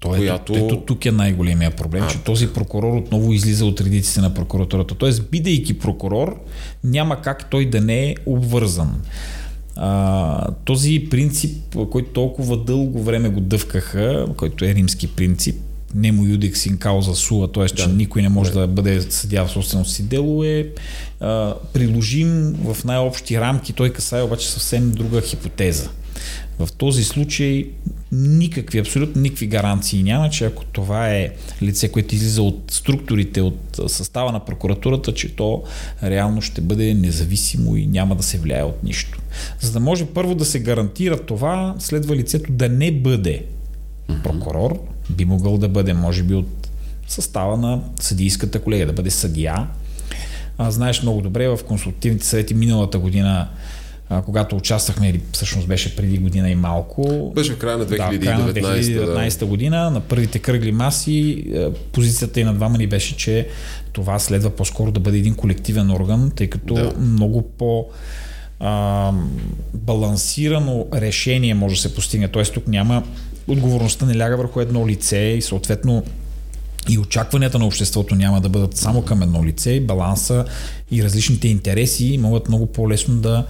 [0.00, 0.52] Той, която...
[0.52, 4.34] ето, ето тук е най-големия проблем, а, че този прокурор отново излиза от редиците на
[4.34, 4.94] прокуратурата.
[4.94, 6.40] Тоест, бидейки прокурор,
[6.84, 9.02] няма как той да не е обвързан.
[9.76, 15.56] А, този принцип, който толкова дълго време го дъвкаха, който е римски принцип,
[15.94, 17.66] немо юдекс ин кауза суа, т.е.
[17.66, 17.94] че да.
[17.94, 20.68] никой не може да, да бъде съдя в собственото си дело, е
[21.20, 23.72] а, приложим в най-общи рамки.
[23.72, 25.88] Той касае обаче съвсем друга хипотеза.
[26.58, 27.70] В този случай
[28.12, 31.30] никакви, абсолютно никакви гаранции няма, че ако това е
[31.62, 35.62] лице, което излиза от структурите, от състава на прокуратурата, че то
[36.02, 39.18] реално ще бъде независимо и няма да се влияе от нищо.
[39.60, 43.44] За да може първо да се гарантира това, следва лицето да не бъде
[44.24, 44.78] прокурор,
[45.10, 46.68] би могъл да бъде, може би, от
[47.08, 49.68] състава на съдийската колегия, да бъде съдия.
[50.58, 53.48] А, знаеш много добре, в консултативните съвети миналата година
[54.12, 57.32] а, когато участвахме, или всъщност беше преди година и малко.
[57.34, 59.46] Беше в края на 2019, да, края на 2019 да.
[59.46, 61.44] година, на първите кръгли маси,
[61.92, 63.48] позицията и на двама ни беше, че
[63.92, 66.92] това следва по-скоро да бъде един колективен орган, тъй като да.
[66.98, 67.86] много по-
[68.60, 69.12] а,
[69.74, 72.28] балансирано решение може да се постигне.
[72.28, 72.42] Т.е.
[72.42, 73.02] тук няма
[73.48, 76.02] отговорността не ляга върху едно лице и съответно
[76.88, 80.44] и очакванията на обществото няма да бъдат само към едно лице, баланса
[80.90, 83.46] и различните интереси могат много по-лесно да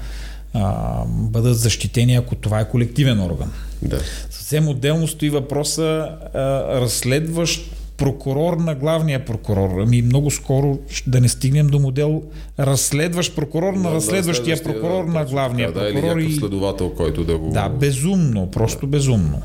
[0.55, 3.53] а, бъдат защитени, ако това е колективен орган.
[3.83, 4.01] Да.
[4.31, 6.41] Съвсем отделно стои въпроса а,
[6.81, 9.81] разследващ прокурор на главния прокурор.
[9.81, 12.23] Ами много скоро да не стигнем до модел
[12.59, 16.15] разследващ прокурор на разследващия прокурор да, на главния така, прокурор.
[16.15, 17.51] Да, или следовател, който да го...
[17.51, 18.87] Да, безумно, просто да.
[18.87, 19.43] безумно.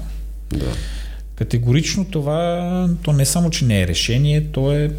[0.54, 0.66] Да.
[1.36, 4.92] Категорично това, то не само, че не е решение, то е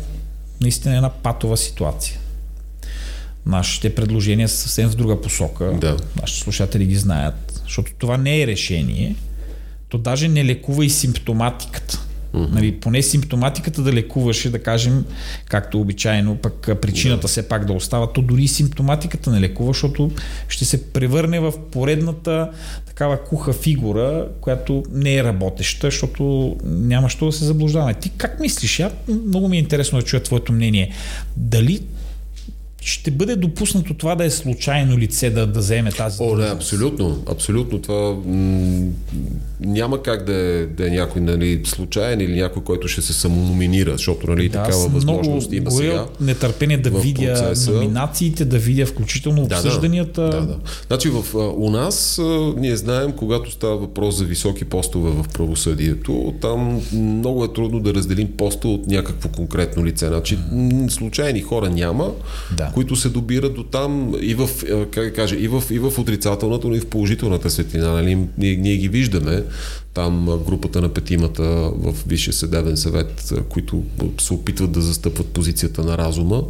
[0.60, 2.18] наистина една патова ситуация.
[3.48, 5.72] Нашите предложения са съвсем в друга посока.
[5.80, 5.96] Да.
[6.20, 7.60] Нашите слушатели ги знаят.
[7.64, 9.14] Защото това не е решение.
[9.88, 12.08] То даже не лекува и симптоматиката.
[12.34, 12.50] Mm-hmm.
[12.52, 15.04] Нали, поне симптоматиката да лекуваше, да кажем,
[15.46, 17.30] както обичайно, пък причината yeah.
[17.30, 20.10] все пак да остава, то дори симптоматиката не лекува, защото
[20.48, 22.50] ще се превърне в поредната
[22.86, 27.94] такава куха фигура, която не е работеща, защото няма що да се заблуждаваме.
[27.94, 28.78] Ти как мислиш?
[28.78, 28.90] Я,
[29.26, 30.92] много ми е интересно да чуя твоето мнение.
[31.36, 31.80] Дали
[32.88, 37.22] ще бъде допуснато това да е случайно лице да, да вземе тази О, не, абсолютно.
[37.30, 37.82] Абсолютно.
[37.82, 38.90] Това м-
[39.60, 43.92] няма как да е, да е някой нали, случайен или някой, който ще се самономинира,
[43.92, 46.06] защото нали, да, такава възможност има сега.
[46.20, 47.70] нетърпение да видя процеса.
[47.70, 50.22] номинациите, да видя включително обсъжданията.
[50.22, 50.46] Да, да.
[50.46, 52.20] да, Значи в, у нас
[52.56, 57.94] ние знаем, когато става въпрос за високи постове в правосъдието, там много е трудно да
[57.94, 60.06] разделим поста от някакво конкретно лице.
[60.06, 60.38] Значи,
[60.88, 62.10] случайни хора няма,
[62.56, 62.72] да.
[62.78, 64.48] Които се добират до там и в,
[64.90, 67.92] как кажа, и в, и в отрицателната, но и в положителната светлина.
[67.92, 68.14] Нали?
[68.38, 69.44] Ние, ние ги виждаме
[69.94, 71.42] там групата на петимата
[71.74, 73.82] в Висшия съдебен съвет, които
[74.20, 76.42] се опитват да застъпват позицията на разума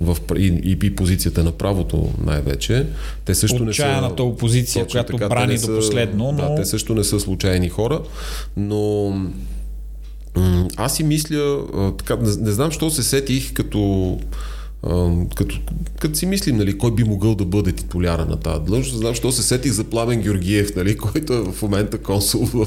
[0.00, 2.86] в, и, и позицията на правото най-вече.
[3.24, 4.22] Те също Отчаяната не са...
[4.22, 6.32] опозиция, която така, брани до последно.
[6.32, 6.48] Но...
[6.48, 8.00] Да, те също не са случайни хора,
[8.56, 9.12] но
[10.76, 11.58] аз си мисля,
[11.98, 14.18] така, не, не знам, що се сетих като
[15.34, 15.58] като,
[16.00, 19.32] като си мислим, нали, кой би могъл да бъде титуляра на тази длъжност, знам, що
[19.32, 22.66] се сетих за Пламен Георгиев, нали, който е в момента консул в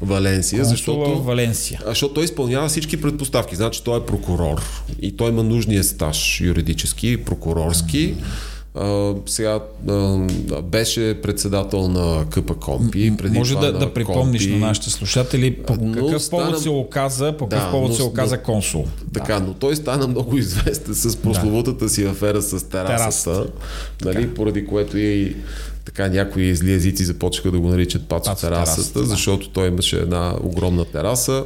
[0.00, 0.60] Валенсия.
[0.60, 1.80] Консул защото, в Валенсия.
[1.86, 3.56] Защото той изпълнява всички предпоставки.
[3.56, 4.62] Значи той е прокурор
[5.02, 8.14] и той има нужния стаж юридически, прокурорски.
[8.14, 10.26] Mm-hmm а, сега а,
[10.62, 13.16] беше председател на КП Компи.
[13.18, 14.58] Преди Може да, да припомниш Компи.
[14.58, 16.44] на нашите слушатели по какъв стана...
[16.44, 18.86] повод се оказа, по какъв да, повод но, се оказа консул.
[19.14, 19.46] Така, да.
[19.46, 21.88] но той стана много известен с прословутата да.
[21.88, 23.46] си афера с терасата,
[24.04, 25.36] нали, поради което и
[25.84, 29.06] така някои зли езици започнаха да го наричат Пацо терасата, терасата да.
[29.06, 31.44] защото той имаше една огромна тераса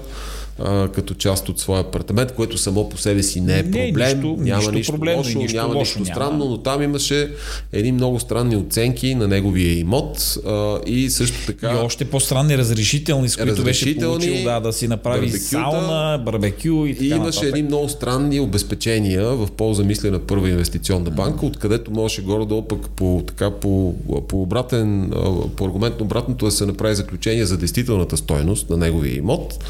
[0.59, 3.93] а, като част от своя апартамент, което само по себе си не е проблем.
[3.93, 6.51] Не, нищо, няма нищо, нищо проблем, лошо, нищо няма лошо, нищо странно, няма.
[6.51, 7.31] но там имаше
[7.73, 11.73] едни много странни оценки на неговия имот а, и също така...
[11.73, 16.95] И още по-странни разрешителни, с които беше получил да, да си направи сауна, барбекю и
[16.95, 17.49] така И имаше нататък.
[17.49, 22.91] едни много странни обезпечения в полза, мисля, на първа инвестиционна банка, откъдето можеше горе-долу пък
[22.91, 23.95] по, така, по,
[24.29, 25.13] по обратен,
[25.57, 29.65] по аргумент на обратното да се направи заключение за действителната стойност на неговия имот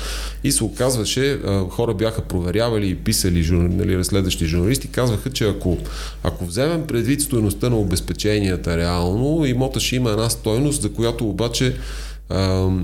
[0.44, 1.38] и се оказваше,
[1.70, 5.78] хора бяха проверявали и писали нали, разследващи журналисти, казваха, че ако,
[6.22, 11.74] ако вземем предвид стоеността на обезпеченията реално, имота ще има една стойност, за която обаче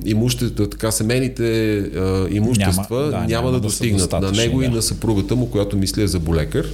[0.05, 4.83] имущества, така семейните а, имущества няма, да, няма, да, да достигнат на него и на
[4.83, 6.67] съпругата му, която мисли е за болекар.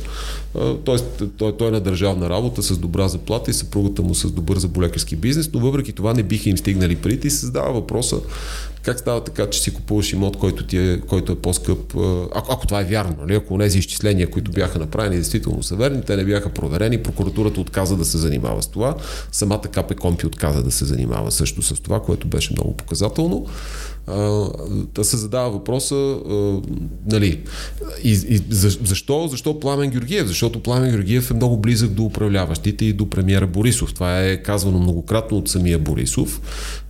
[0.85, 4.59] Тоест, той, той е на държавна работа с добра заплата и съпругата му с добър
[4.59, 8.17] заболекарски бизнес, но въпреки това не биха им стигнали парите и се задава въпроса
[8.85, 11.95] как става така, че си купуваш имот, който, ти е, който е по-скъп?
[12.35, 13.35] Ако, ако това е вярно, нали?
[13.35, 17.97] ако тези изчисления, които бяха направени, действително са верни, те не бяха проверени, прокуратурата отказа
[17.97, 18.95] да се занимава с това,
[19.33, 23.47] самата КП Компи отказа да се занимава също с това, което беше много показателно
[24.95, 26.61] да се задава въпроса, а,
[27.07, 27.40] нали,
[28.05, 30.27] и, и, защо, защо Пламен Георгиев?
[30.27, 33.95] Защото Пламен Георгиев е много близък до управляващите и до премиера Борисов.
[33.95, 36.40] Това е казвано многократно от самия Борисов.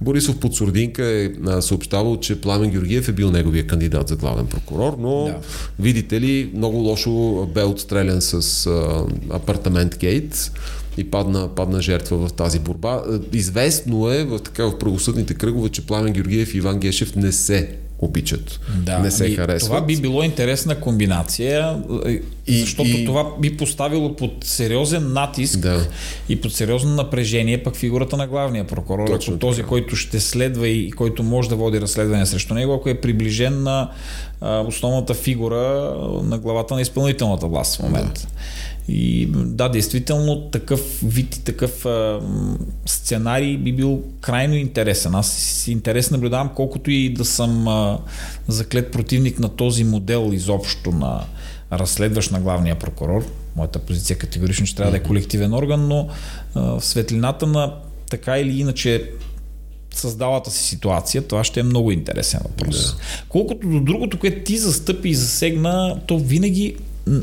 [0.00, 4.96] Борисов под Сурдинка е съобщавал, че Пламен Георгиев е бил неговия кандидат за главен прокурор,
[4.98, 5.36] но да.
[5.78, 8.66] видите ли, много лошо бе отстрелян с
[9.30, 10.52] апартамент Гейт
[10.96, 13.02] и падна, падна жертва в тази борба.
[13.12, 17.32] Е, известно е в, така, в правосъдните кръгове, че Пламен Георгиев и Иван Гешев не
[17.32, 18.60] се обичат.
[18.76, 19.70] Да, не се харесват.
[19.70, 23.04] Това би било интересна комбинация, е, и, защото и...
[23.04, 25.86] това би поставило под сериозен натиск да.
[26.28, 29.68] и под сериозно напрежение пък фигурата на главния прокурор, Точно този, така.
[29.68, 33.90] който ще следва и който може да води разследване срещу него, ако е приближен на
[34.40, 38.20] а, основната фигура на главата на изпълнителната власт в момента.
[38.20, 38.28] Да.
[38.88, 42.20] И да, действително такъв вид и такъв а,
[42.86, 45.14] сценарий би бил крайно интересен.
[45.14, 47.98] Аз си интерес наблюдавам, колкото и да съм а,
[48.48, 51.24] заклет противник на този модел изобщо на
[51.72, 53.24] разследващ на главния прокурор.
[53.56, 56.08] Моята позиция категорично ще трябва да е колективен орган, но
[56.54, 57.74] а, в светлината на
[58.10, 59.10] така или иначе
[59.94, 62.96] създалата си ситуация, това ще е много интересен въпрос.
[62.96, 63.02] Да.
[63.28, 66.76] Колкото до другото, което ти застъпи и засегна, то винаги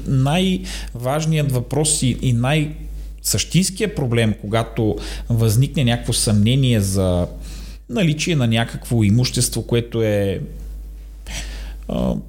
[0.07, 2.75] най-важният въпрос и, и най-
[3.21, 4.95] същинския проблем, когато
[5.29, 7.27] възникне някакво съмнение за
[7.89, 10.41] наличие на някакво имущество, което е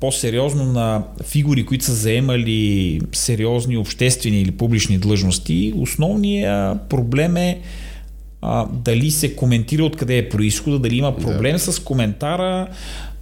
[0.01, 7.61] по-сериозно на фигури, които са заемали сериозни обществени или публични длъжности, основният проблем е
[8.43, 11.59] а, дали се коментира откъде е происхода, дали има проблем да.
[11.59, 12.69] с коментара,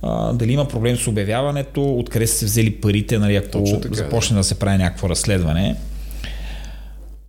[0.02, 4.34] а, дали има проблем с обявяването, откъде са се взели парите, нали, ако така, започне
[4.34, 4.40] да.
[4.40, 5.76] да се прави някакво разследване.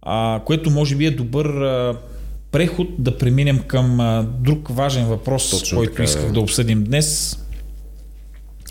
[0.01, 1.97] А, което може би е добър а,
[2.51, 6.31] преход да преминем към а, друг важен въпрос, Точно който така, исках да.
[6.31, 7.39] да обсъдим днес,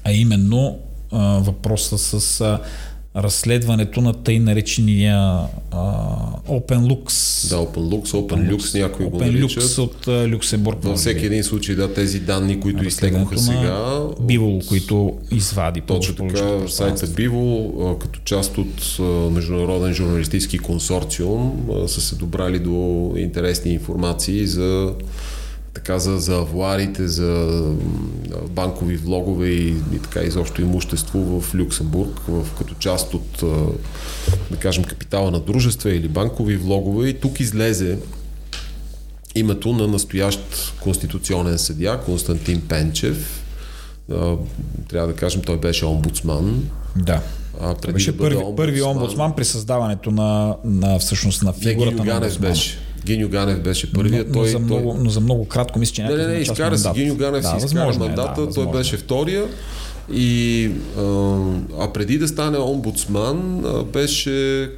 [0.04, 0.78] а именно
[1.12, 2.61] а, въпроса с а,
[3.16, 5.76] разследването на тъй наречения а,
[6.48, 7.04] Open Lux.
[7.48, 9.62] Да, Open Lux, Open, Open Lux, някои Open го наричат.
[9.62, 10.78] Lux от а, Люксембург.
[10.82, 14.00] Във всеки един случай, да, тези данни, които изтекоха сега.
[14.20, 15.80] Бивол, които извади.
[15.80, 18.98] Точно така, сайта Бивол, като част от
[19.32, 24.94] международен журналистически консорциум, са се добрали до интересни информации за
[25.75, 27.62] така за, за авуарите, за
[28.51, 33.45] банкови влогове и, и така изобщо имущество в Люксембург, в, като част от,
[34.51, 37.09] да кажем, капитала на дружества или банкови влогове.
[37.09, 37.99] И тук излезе
[39.35, 40.41] името на настоящ
[40.81, 43.45] конституционен съдия Константин Пенчев.
[44.89, 46.68] Трябва да кажем, той беше омбудсман.
[46.97, 47.23] Да.
[47.61, 52.05] А, преди беше да първи, омбудсман, първи омбудсман при създаването на, на всъщност на фигурата
[52.05, 52.51] на омбудсман.
[52.51, 52.79] беше.
[53.05, 54.28] Гиньо Ганев беше първият.
[54.28, 55.03] Но, той, но, за много, той...
[55.05, 56.90] но за много кратко мисля, че Не, не, не, изкара се.
[56.94, 59.44] Гиньо Ганев да, си изкара мандата, да, той беше втория.
[60.12, 60.70] И,
[61.78, 64.70] а преди да стане омбудсман, беше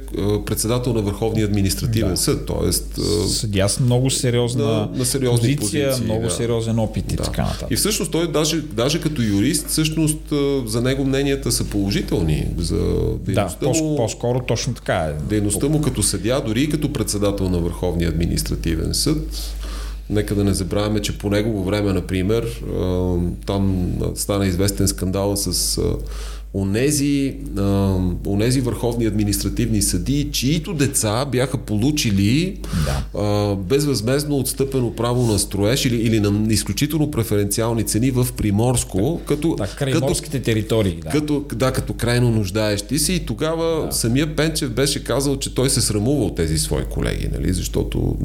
[0.45, 2.17] председател на Върховния административен да.
[2.17, 2.45] съд.
[2.45, 6.29] Тоест, Съдя с много сериозна на, на сериозни позиция, позиции, много да.
[6.29, 7.23] сериозен опит и да.
[7.23, 7.67] така нататък.
[7.71, 10.19] И всъщност той даже, даже като юрист, всъщност
[10.65, 12.47] за него мненията са положителни.
[12.57, 12.79] За
[13.25, 15.13] дейността да, му, по-скоро точно така е.
[15.29, 19.17] Дейността му като съдя, дори и като председател на Върховния административен съд,
[20.09, 22.63] Нека да не забравяме, че по негово време, например,
[23.45, 25.81] там стана известен скандал с
[26.53, 27.35] онези,
[28.27, 33.55] онези върховни административни съди, чието деца бяха получили да.
[33.55, 39.67] безвъзмезно отстъпено право на строеж или, или на изключително преференциални цени в Приморско, като, да,
[39.67, 40.99] крайморските като, територии.
[41.03, 41.09] Да.
[41.09, 43.91] Като, да, като крайно нуждаещи се и тогава да.
[43.91, 48.15] самия Пенчев беше казал, че той се срамува от тези свои колеги, нали, защото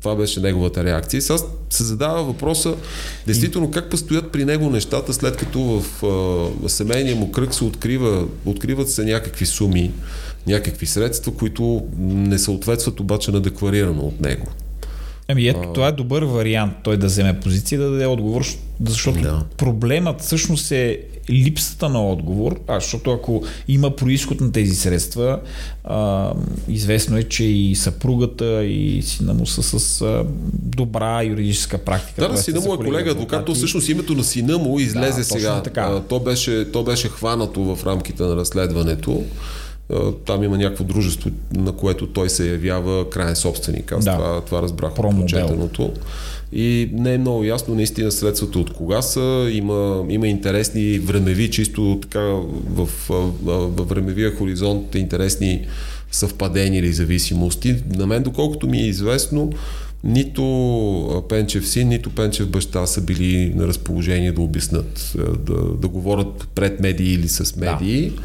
[0.00, 1.22] това беше неговата реакция.
[1.22, 1.38] Сега
[1.70, 2.74] се задава въпроса,
[3.26, 6.04] действително как постоят при него нещата, след като в
[6.64, 9.92] а, семейния му кръг се открива, откриват се някакви суми,
[10.46, 14.46] някакви средства, които не съответстват обаче на декларирано от него.
[15.28, 18.44] Ами ето, това е добър вариант той да вземе позиция и да даде отговор,
[18.84, 19.42] защото да.
[19.56, 21.00] проблемът всъщност е
[21.30, 25.40] липсата на отговор, а, защото ако има происход на тези средства,
[25.84, 26.32] а,
[26.68, 32.20] известно е, че и съпругата и сина му са с а, добра юридическа практика.
[32.20, 35.24] Да, да сина му е колега адвокат, то всъщност името на сина му излезе да,
[35.24, 35.62] сега.
[35.62, 35.80] Така.
[35.80, 39.22] А, то, беше, то беше хванато в рамките на разследването
[40.26, 43.92] там има някакво дружество, на което той се явява крайен собственик.
[43.92, 44.12] Аз да.
[44.12, 45.92] това, това разбрах от прочетеното.
[46.52, 49.50] И не е много ясно наистина средствата от кога са.
[49.52, 52.20] Има, има интересни времеви, чисто така
[52.68, 55.66] в, в времевия хоризонт интересни
[56.12, 57.76] съвпадения или зависимости.
[57.96, 59.52] На мен, доколкото ми е известно,
[60.04, 66.48] нито Пенчев син, нито Пенчев баща са били на разположение да обяснат, да, да говорят
[66.54, 68.10] пред медии или с медии.
[68.10, 68.22] Да.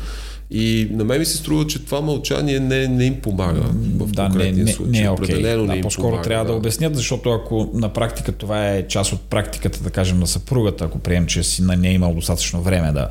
[0.54, 3.62] И на мен ми се струва, че това мълчание не, не им помага
[3.98, 4.92] в да, не, не, случай.
[4.92, 5.56] Не е okay.
[5.58, 6.52] да, не им по-скоро помага, трябва да.
[6.52, 10.86] да обяснят, защото ако на практика това е част от практиката, да кажем, на съпругата,
[10.86, 13.10] ако прием, че си на не е имал достатъчно време да,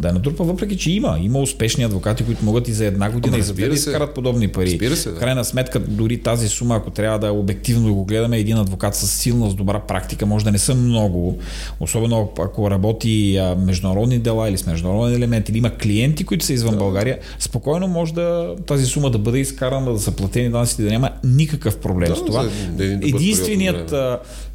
[0.00, 1.18] да е натрупа, въпреки че има.
[1.22, 4.48] Има успешни адвокати, които могат и за една година и за две да изкарат подобни
[4.48, 4.96] пари.
[4.96, 5.18] се, да.
[5.18, 9.50] крайна сметка, дори тази сума, ако трябва да обективно го гледаме, един адвокат с силна,
[9.50, 11.38] с добра практика, може да не са много,
[11.80, 16.81] особено ако работи международни дела или с международен елемент, или има клиенти, които са извън.
[16.82, 21.10] България, спокойно може да тази сума да бъде изкарана, да са платени данъците, да няма
[21.24, 22.48] никакъв проблем да, с това.
[22.70, 23.94] Да Единственият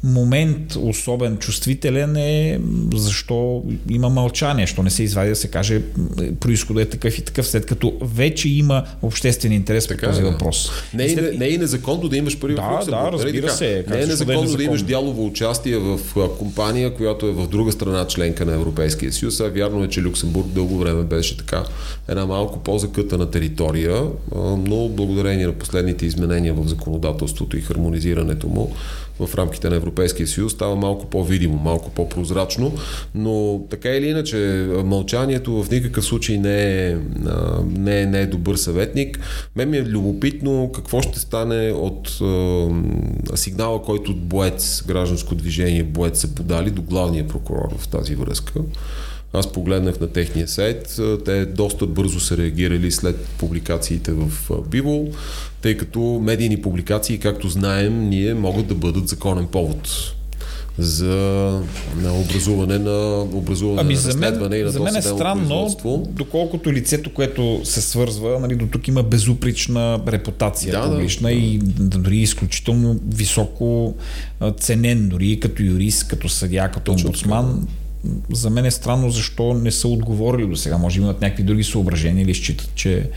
[0.02, 2.60] момент, особен чувствителен е
[2.94, 5.82] защо има мълчание, що не се извади да се каже
[6.40, 10.30] происхода е такъв и такъв, след като вече има обществен интерес така, по този да.
[10.30, 10.70] въпрос.
[10.94, 11.38] Не е, след...
[11.38, 13.10] не е незаконно да имаш пари да, в Люксембург.
[13.10, 13.84] Да, нали разбира се.
[13.90, 15.98] Не е незаконно да имаш дялово участие в
[16.38, 19.40] компания, която е в друга страна членка на Европейския съюз.
[19.40, 21.64] А вярно е, че Люксембург дълго време беше така
[22.08, 24.02] една малко по-закътана територия,
[24.58, 28.72] но благодарение на последните изменения в законодателството и хармонизирането му
[29.20, 32.72] в рамките на Европейския съюз става малко по-видимо, малко по-прозрачно,
[33.14, 36.96] но така или иначе мълчанието в никакъв случай не е,
[37.66, 39.20] не е, не е добър съветник.
[39.56, 45.82] Мен ми е любопитно какво ще стане от а, сигнала, който от Боец, гражданско движение
[45.82, 48.60] Боец са подали до главния прокурор в тази връзка.
[49.32, 51.00] Аз погледнах на техния сайт.
[51.24, 54.30] Те доста бързо са реагирали след публикациите в
[54.70, 55.08] Бивол,
[55.62, 59.88] тъй като медийни публикации, както знаем, ние могат да бъдат законен повод
[60.78, 61.06] за
[61.96, 65.76] на образуване на образуване ами на разследване и на За мен е странно,
[66.08, 71.58] доколкото лицето, което се свързва, нали, до тук има безупречна репутация да, публична да, и
[71.64, 73.94] дори изключително високо
[74.58, 77.68] ценен, дори като юрист, като съдя, като омбудсман
[78.32, 80.78] за мен е странно защо не са отговорили до сега.
[80.78, 83.10] Може имат някакви други съображения или считат, че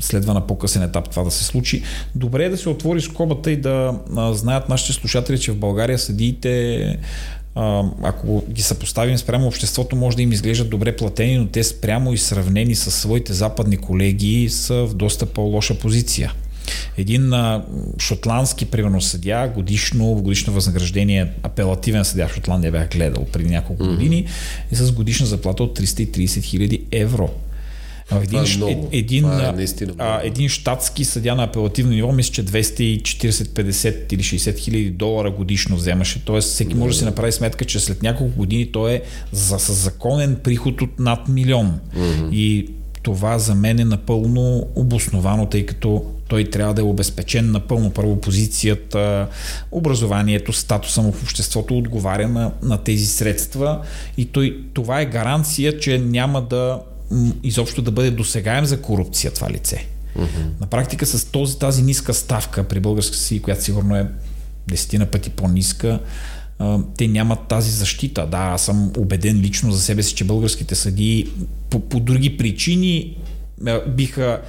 [0.00, 1.82] следва на по-късен етап това да се случи.
[2.14, 4.00] Добре е да се отвори скобата и да
[4.32, 6.98] знаят нашите слушатели, че в България съдиите
[8.02, 12.18] ако ги съпоставим спрямо обществото, може да им изглеждат добре платени, но те спрямо и
[12.18, 16.32] сравнени с своите западни колеги са в доста по-лоша позиция.
[16.98, 17.64] Един а,
[17.98, 23.90] шотландски, примерно, съдя, годишно, годишно възнаграждение, апелативен съдя в Шотландия бях гледал преди няколко mm-hmm.
[23.90, 24.26] години,
[24.72, 27.30] и с годишна заплата от 330 хиляди евро.
[28.12, 28.88] Един, това е много.
[28.92, 34.58] един, е наистина а, един щатски съдя на апелативно ниво, мисля, че 240-50 или 60
[34.58, 36.24] хиляди долара годишно вземаше.
[36.24, 39.02] Тоест, всеки може да си направи сметка, че след няколко години той е
[39.32, 41.80] за, с законен приход от над милион.
[41.96, 42.32] Mm-hmm.
[42.32, 42.68] И
[43.02, 48.20] това за мен е напълно обосновано, тъй като той трябва да е обезпечен напълно първо
[48.20, 49.28] позицията,
[49.70, 53.80] образованието, статуса му в обществото отговаря на, на тези средства
[54.16, 56.80] и той, това е гаранция, че няма да
[57.42, 59.86] изобщо да бъде досегаем за корупция това лице.
[60.18, 60.60] Uh-huh.
[60.60, 64.08] На практика с този, тази ниска ставка при българска си, която сигурно е
[64.68, 66.00] десетина пъти по-ниска,
[66.96, 68.26] те нямат тази защита.
[68.26, 71.28] Да, аз съм убеден лично за себе си, че българските съдии
[71.70, 73.16] по, по други причини
[73.88, 74.40] биха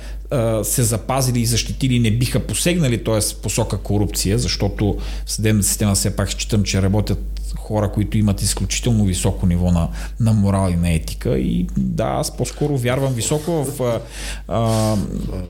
[0.63, 3.41] се запазили и защитили, не биха посегнали, т.е.
[3.41, 9.05] посока корупция, защото в съдебната система все пак считам, че работят хора, които имат изключително
[9.05, 11.37] високо ниво на, на морал и на етика.
[11.37, 14.01] И да, аз по-скоро вярвам високо в а,
[14.47, 14.95] а,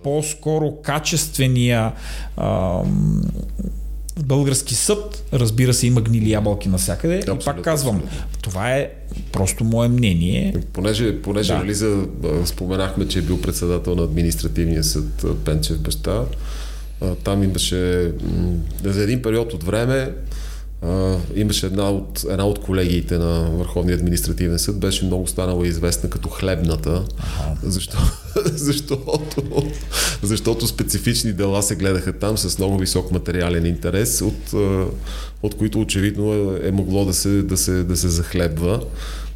[0.04, 1.92] по-скоро качествения
[2.38, 2.84] а,
[4.20, 7.18] български съд, разбира се, има гнили ябълки навсякъде.
[7.18, 8.40] Абсолютно, и пак казвам, абсолютно.
[8.42, 8.90] това е
[9.32, 10.56] просто мое мнение.
[10.74, 11.66] Понеже, понеже да.
[11.66, 12.06] Лиза
[12.46, 16.24] споменахме, че е бил председател на административния съд Пенчев баща,
[17.24, 18.12] там имаше
[18.84, 20.12] за един период от време
[21.36, 26.30] Имаше една от, една от колегиите на Върховния административен съд, беше много станала известна като
[26.30, 27.06] хлебната,
[27.64, 27.98] защо,
[28.46, 29.44] защото,
[30.22, 34.54] защото специфични дела се гледаха там с много висок материален интерес, от,
[35.44, 38.82] от които очевидно е, е могло да се, да, се, да се захлебва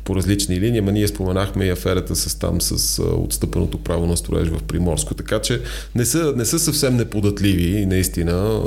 [0.04, 4.48] по различни линии, ма ние споменахме и аферата с там с отстъпеното право на строеж
[4.48, 5.62] в Приморско, така че
[5.96, 8.62] не са, не са съвсем неподатливи, наистина,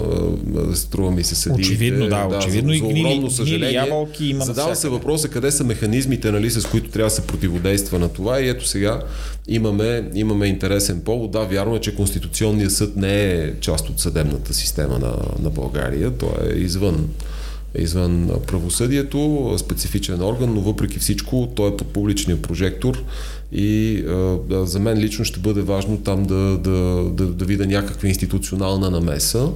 [0.75, 1.69] струва ми се съдиите.
[1.69, 3.75] Очевидно, да, да очевидно за, и гнили, съжаление.
[3.75, 7.99] ябълки има Задава се въпроса къде са механизмите, нали, с които трябва да се противодейства
[7.99, 9.03] на това и ето сега
[9.49, 11.31] имаме, имаме интересен повод.
[11.31, 16.11] Да, вярно е, че Конституционният съд не е част от съдебната система на, на България,
[16.11, 17.09] той е извън
[17.79, 23.05] извън правосъдието, специфичен орган, но въпреки всичко той е под публичния прожектор
[23.53, 28.09] и а, за мен лично ще бъде важно там да, да, да, да видя някаква
[28.09, 29.49] институционална намеса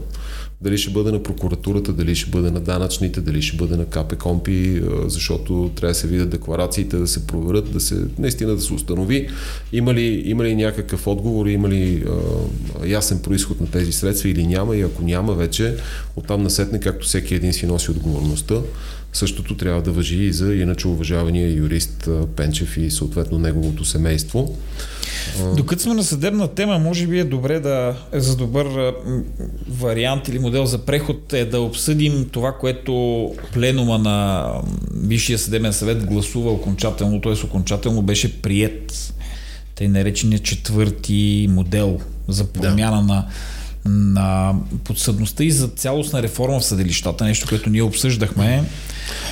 [0.60, 4.82] дали ще бъде на прокуратурата, дали ще бъде на данъчните, дали ще бъде на КПКомпи,
[5.06, 9.28] защото трябва да се видят декларациите, да се проверят, да се, наистина да се установи.
[9.72, 12.04] Има ли, има ли някакъв отговор, има ли
[12.82, 14.76] а, ясен происход на тези средства или няма?
[14.76, 15.76] И ако няма вече,
[16.16, 18.54] оттам насетне, както всеки един си носи отговорността,
[19.18, 24.56] Същото трябва да въжи и за иначе уважавания юрист Пенчев и съответно неговото семейство.
[25.56, 28.94] Докато сме на съдебна тема, може би е добре да е за добър
[29.68, 34.48] вариант или модел за преход е да обсъдим това, което пленума на
[34.94, 37.46] Висшия съдебен съвет гласува окончателно, т.е.
[37.46, 39.14] окончателно беше прият
[39.74, 43.12] тъй наречения четвърти модел за промяна да.
[43.12, 43.26] на
[43.84, 44.54] на
[44.84, 48.64] подсъдността и за цялостна реформа в съдилищата, нещо, което ние обсъждахме.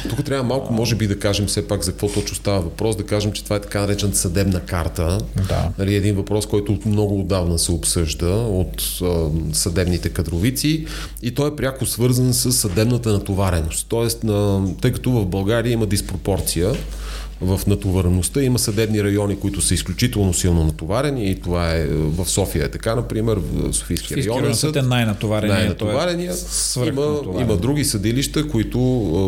[0.09, 3.07] Тук трябва малко, може би, да кажем все пак за какво точно става въпрос, да
[3.07, 5.19] кажем, че това е така наречената съдебна карта.
[5.49, 5.69] Да.
[5.79, 10.87] Нали, един въпрос, който много отдавна се обсъжда от а, съдебните кадровици
[11.23, 13.87] и той е пряко свързан с съдебната натовареност.
[13.89, 16.73] Тоест, на, тъй като в България има диспропорция
[17.41, 18.43] в натовареността.
[18.43, 22.95] Има съдебни райони, които са изключително силно натоварени и това е в София е така,
[22.95, 24.55] например, в Софийския, Софийския район.
[24.55, 25.57] съд е най-натоварения.
[25.57, 26.33] най-натоварения.
[26.33, 28.81] Е има, има други съдилища, които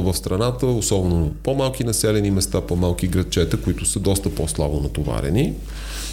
[0.05, 5.53] в страната, особено по-малки населени места, по-малки градчета, които са доста по-слабо натоварени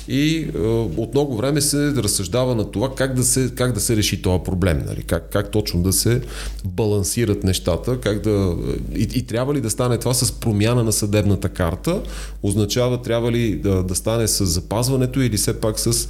[0.07, 0.57] и е,
[0.97, 4.43] от много време се разсъждава на това как да се, как да се реши този
[4.43, 5.03] проблем, нали?
[5.03, 6.21] как, как точно да се
[6.65, 8.55] балансират нещата, как да,
[8.95, 12.01] и, и трябва ли да стане това с промяна на съдебната карта,
[12.43, 16.09] означава трябва ли да, да стане с запазването или все пак с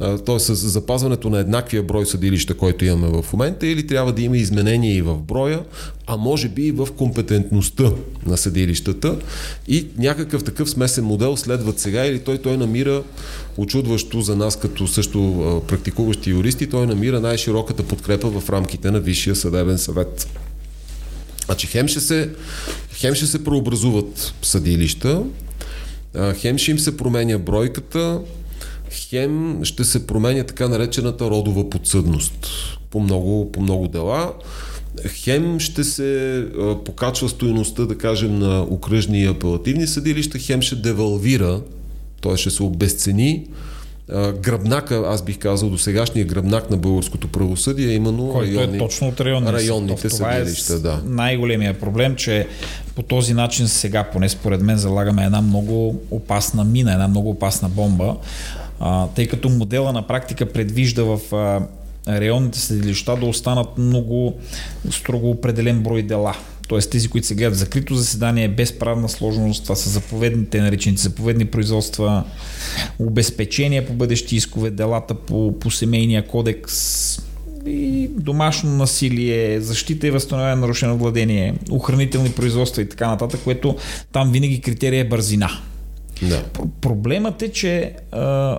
[0.00, 0.38] т.е.
[0.38, 4.96] с запазването на еднаквия брой съдилища, който имаме в момента, или трябва да има изменения
[4.96, 5.62] и в броя,
[6.06, 7.92] а може би и в компетентността
[8.26, 9.16] на съдилищата
[9.68, 13.02] и някакъв такъв смесен модел следват сега или той, той намира
[13.56, 19.36] очудващо за нас като също практикуващи юристи, той намира най-широката подкрепа в рамките на Висшия
[19.36, 20.28] съдебен съвет.
[21.46, 22.30] Значи хем ще се,
[22.92, 25.22] хем ще се преобразуват съдилища,
[26.34, 28.20] хем ще им се променя бройката,
[28.90, 32.46] хем ще се променя така наречената родова подсъдност
[32.90, 34.32] по много, по много дела.
[35.06, 36.44] Хем ще се
[36.84, 41.60] покачва стоеността, да кажем, на окръжни и апелативни съдилища, хем ще девалвира,
[42.22, 42.36] т.е.
[42.36, 43.46] ще се обесцени
[44.42, 48.78] гръбнака, аз бих казал, до сегашния гръбнак на българското правосъдие, е именно Който районни, е
[48.78, 50.74] точно от районни районните това е съдилища.
[50.74, 51.02] Е да.
[51.04, 52.46] най-големия проблем, че
[52.94, 57.68] по този начин сега, поне според мен, залагаме една много опасна мина, една много опасна
[57.68, 58.16] бомба,
[59.14, 61.20] тъй като модела на практика предвижда в
[62.08, 64.40] районните съдилища да останат много
[64.90, 66.36] строго определен брой дела.
[66.68, 66.78] Т.е.
[66.78, 71.44] тези, които се гледат в закрито заседание, без правна сложност, това са заповедните, наречените заповедни
[71.44, 72.24] производства,
[72.98, 77.18] обезпечения по бъдещи искове, делата по, по семейния кодекс,
[77.66, 83.76] и домашно насилие, защита и възстановяване на нарушено владение, охранителни производства и така нататък, което
[84.12, 85.50] там винаги критерия е бързина.
[86.22, 86.44] Да.
[86.80, 88.58] Проблемът е, че а,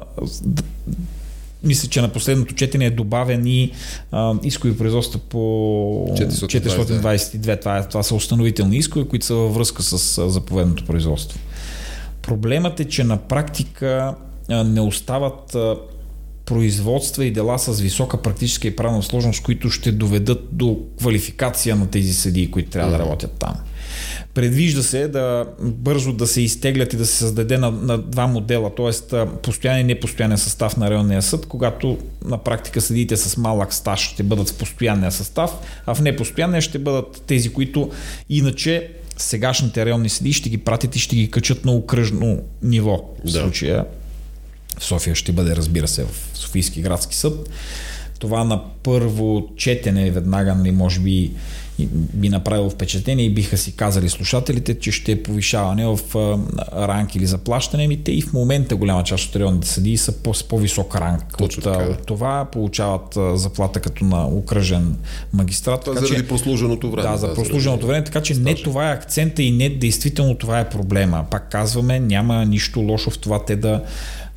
[1.64, 3.72] мисля, че на последното четене е добавен и
[4.12, 7.01] а, искови производства по 422.
[7.01, 7.59] 422.
[7.59, 11.39] Това, е, това са установителни искове, които са във връзка с а, заповедното производство.
[12.22, 14.16] Проблемът е, че на практика
[14.49, 15.76] а, не остават а,
[16.45, 21.88] производства и дела с висока практическа и правна сложност, които ще доведат до квалификация на
[21.88, 23.53] тези съдии, които трябва да работят там.
[24.33, 28.75] Предвижда се да бързо да се изтеглят и да се създаде на, на два модела,
[28.75, 29.25] т.е.
[29.25, 34.23] постоянен и непостоянен състав на районния съд, когато на практика съдиите с малък стаж ще
[34.23, 35.51] бъдат в постоянния състав,
[35.85, 37.91] а в непостоянния ще бъдат тези, които
[38.29, 43.09] иначе сегашните районни съдии ще ги пратят и ще ги качат на окръжно ниво.
[43.25, 43.39] В да.
[43.39, 43.85] случая
[44.79, 47.49] в София ще бъде, разбира се, в Софийски градски съд.
[48.19, 51.31] Това на първо четене веднага, нали, може би
[52.13, 55.99] би направило впечатление и биха си казали слушателите, че ще е повишаване в
[56.74, 57.88] ранг или заплащане.
[57.88, 61.24] Ми те и в момента голяма част от районните съдии са по, с по-висок ранг
[61.38, 62.45] Точно от, така, това.
[62.51, 64.95] Получават заплата като на окръжен
[65.34, 65.84] магистрат.
[65.84, 67.09] Това заради че, прослуженото време.
[67.09, 70.59] Да, за да, прослуженото време, така че не това е акцента и не действително това
[70.59, 71.26] е проблема.
[71.32, 73.84] Пак казваме, няма нищо лошо в това те да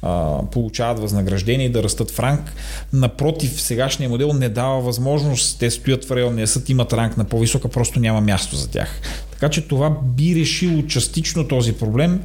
[0.05, 2.53] а, получават възнаграждение и да растат в ранг.
[2.93, 7.69] Напротив, сегашния модел не дава възможност, те стоят в районния съд, имат ранг на по-висока,
[7.69, 9.01] просто няма място за тях.
[9.31, 12.21] Така че това би решило частично този проблем.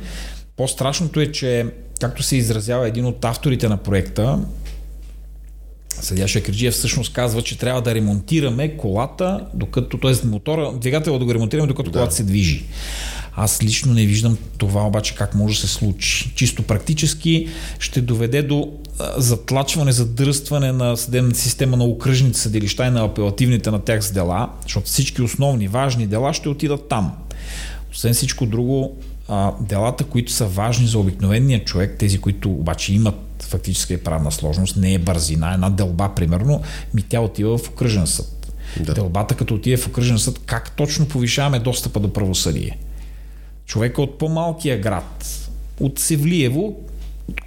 [0.57, 1.65] По-страшното е, че
[1.99, 4.39] както се изразява един от авторите на проекта,
[6.01, 10.27] Съдя Шакриджиев всъщност казва, че трябва да ремонтираме колата, докато, т.е.
[10.27, 11.99] мотора, двигателя да го ремонтираме, докато да.
[11.99, 12.65] колата се движи.
[13.35, 16.31] Аз лично не виждам това обаче как може да се случи.
[16.35, 17.47] Чисто практически
[17.79, 18.71] ще доведе до
[19.17, 24.49] затлачване, задръстване на съдебната система на окръжните съдилища и на апелативните на тях с дела,
[24.63, 27.11] защото всички основни важни дела ще отидат там.
[27.91, 28.97] Освен всичко друго,
[29.59, 33.15] делата, които са важни за обикновения човек, тези, които обаче имат
[33.49, 36.61] фактическа и правна сложност, не е бързина, една дълба, примерно,
[36.93, 38.53] ми тя отива в окръжен съд.
[38.79, 38.93] Да.
[38.93, 42.77] Дълбата, като отиде в окръжен съд, как точно повишаваме достъпа до правосъдие?
[43.69, 45.25] Човека от по-малкия град,
[45.79, 46.75] от Севлиево,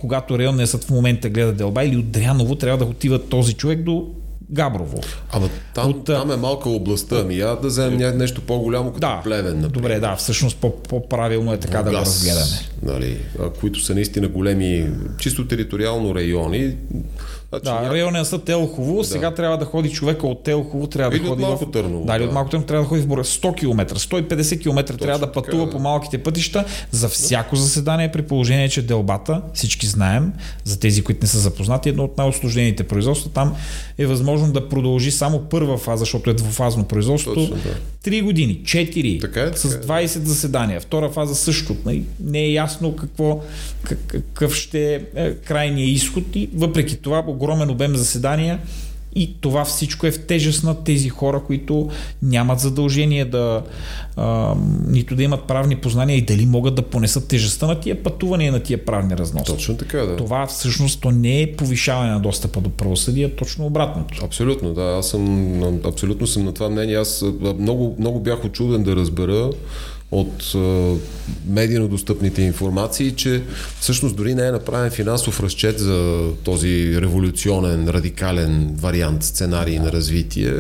[0.01, 3.83] когато районният съд в момента гледа Делба или от Дряново, трябва да отива този човек
[3.83, 4.09] до
[4.51, 5.01] Габрово.
[5.33, 7.21] Ама там, от, там е малка областта.
[7.21, 9.69] Ами я да вземем нещо по-голямо като да, Плевен, например.
[9.69, 10.57] Добре, да, всъщност
[10.89, 12.57] по-правилно е така Бургас, да го разгледаме.
[12.83, 13.19] Нали,
[13.61, 16.77] които са наистина големи, чисто териториално райони.
[17.53, 17.95] Значи, да, ня...
[17.95, 19.05] районен съд Телхово, да.
[19.05, 22.05] сега трябва да ходи човека от Телхово, трябва или да ходи от Малко Търново.
[22.05, 23.29] Да, или от Малко Търново трябва да ходи в Бургас.
[23.29, 28.13] 100 км, 150 км Точно трябва да пътува така, по малките пътища за всяко заседание
[28.13, 30.33] при положение, че делбата, всички знаем,
[30.65, 33.57] за тези, които не са запознати, едно от най-осложнените производства, там
[33.99, 37.35] е възможно да продължи само първа фаза, защото е двуфазно производство.
[37.35, 38.11] Точно, да.
[38.11, 40.07] 3 години, 4, така е, така с 20 е.
[40.07, 40.81] заседания.
[40.81, 41.77] Втора фаза също.
[41.85, 43.41] Нали, не е ясно какво,
[44.07, 48.59] какъв ще е крайният изход и въпреки това огромен обем заседания
[49.15, 51.91] и това всичко е в тежест на тези хора, които
[52.23, 53.63] нямат задължение да
[54.17, 54.55] а,
[54.89, 58.61] нито да имат правни познания и дали могат да понесат тежестта на тия пътувания на
[58.61, 59.53] тия правни разноски.
[59.53, 60.17] Точно така, да.
[60.17, 64.25] Това всъщност то не е повишаване на достъпа до правосъдие, точно обратното.
[64.25, 64.97] Абсолютно, да.
[64.99, 66.97] Аз съм абсолютно съм на това мнение.
[66.97, 67.25] Аз
[67.59, 69.51] много, много бях очуден да разбера
[70.13, 70.59] от е,
[71.47, 73.43] медийно достъпните информации, че
[73.81, 80.55] всъщност дори не е направен финансов разчет за този революционен, радикален вариант, сценарий на развитие.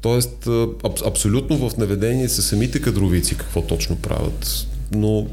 [0.00, 4.66] Тоест, аб- абсолютно в наведение са самите кадровици какво точно правят.
[4.94, 5.26] но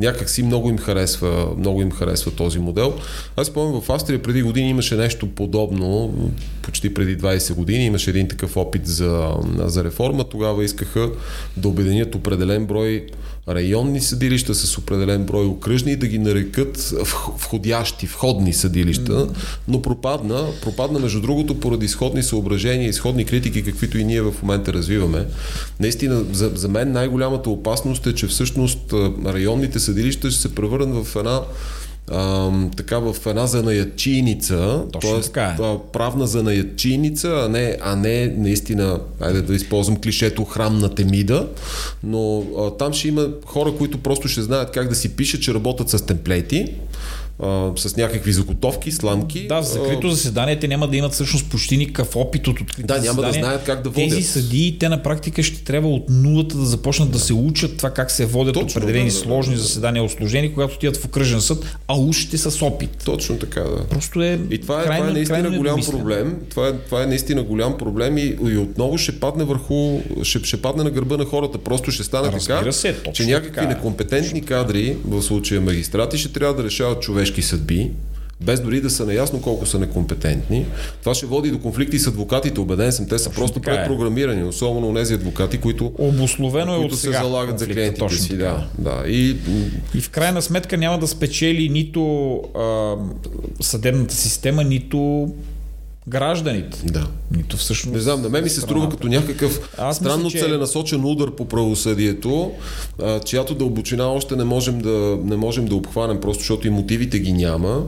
[0.00, 2.94] някак си много им харесва, много им харесва този модел.
[3.36, 6.14] Аз спомням в Австрия преди години имаше нещо подобно,
[6.62, 10.24] почти преди 20 години имаше един такъв опит за, за реформа.
[10.24, 11.10] Тогава искаха
[11.56, 13.06] да обединят определен брой
[13.48, 16.94] районни съдилища с определен брой окръжни и да ги нарекат
[17.38, 19.28] входящи, входни съдилища,
[19.68, 24.72] но пропадна, пропадна между другото поради изходни съображения, изходни критики, каквито и ние в момента
[24.72, 25.26] развиваме.
[25.80, 28.92] Наистина, за, за мен най-голямата опасност е, че всъщност
[29.26, 31.40] районните съдилища ще се превърнат в една
[32.10, 35.40] а, така в една занаячийница, т.е.
[35.40, 35.78] е.
[35.92, 41.48] правна занаячийница, а не, а не наистина, айде да използвам клишето храм на Темида,
[42.02, 45.54] но а, там ще има хора, които просто ще знаят как да си пишат, че
[45.54, 46.74] работят с темплети,
[47.42, 49.46] а, с някакви заготовки, сламки.
[49.46, 53.00] Да, в закрито заседание те няма да имат всъщност почти никакъв опит от открито Да,
[53.00, 54.10] няма да знаят как да водят.
[54.10, 57.76] Тези съдии, те на практика ще трябва от нулата да започнат да, да се учат
[57.76, 59.62] това как се водят Точно, определени да, да, сложни да, да.
[59.62, 63.02] заседания, осложнени, когато отидат в окръжен съд, а ушите с опит.
[63.04, 63.84] Точно така, да.
[63.84, 64.40] Просто е.
[64.50, 66.36] И това е, крайно, това е наистина голям проблем.
[66.50, 70.62] Това е, това е наистина голям проблем и, и отново ще падне върху, ще, ще
[70.62, 71.58] падне на гърба на хората.
[71.58, 73.68] Просто ще стане Разбира така, се, че някакви така, е.
[73.68, 77.90] некомпетентни кадри, в случая магистрати, ще трябва да решават човешки човешки съдби,
[78.40, 80.66] без дори да са наясно колко са некомпетентни.
[81.00, 82.60] Това ще води до конфликти с адвокатите.
[82.60, 83.62] Обеден съм, те са точно просто е.
[83.62, 84.44] предпрограмирани, е.
[84.44, 88.36] особено тези адвокати, които, Обословено е които от се залагат за клиентите точно си.
[88.36, 89.04] Да, да.
[89.06, 89.36] И...
[89.94, 92.94] и в крайна сметка няма да спечели нито а,
[93.60, 95.28] съдебната система, нито
[96.08, 96.82] гражданите.
[96.84, 97.06] Да.
[97.36, 97.94] Нито всъщност.
[97.94, 100.44] Не знам, на мен ми се струва като някакъв Аз странно мисля, че...
[100.44, 102.52] целенасочен удар по правосъдието,
[103.02, 107.18] а, чиято дълбочина още не можем да, не можем да обхванем, просто защото и мотивите
[107.18, 107.82] ги няма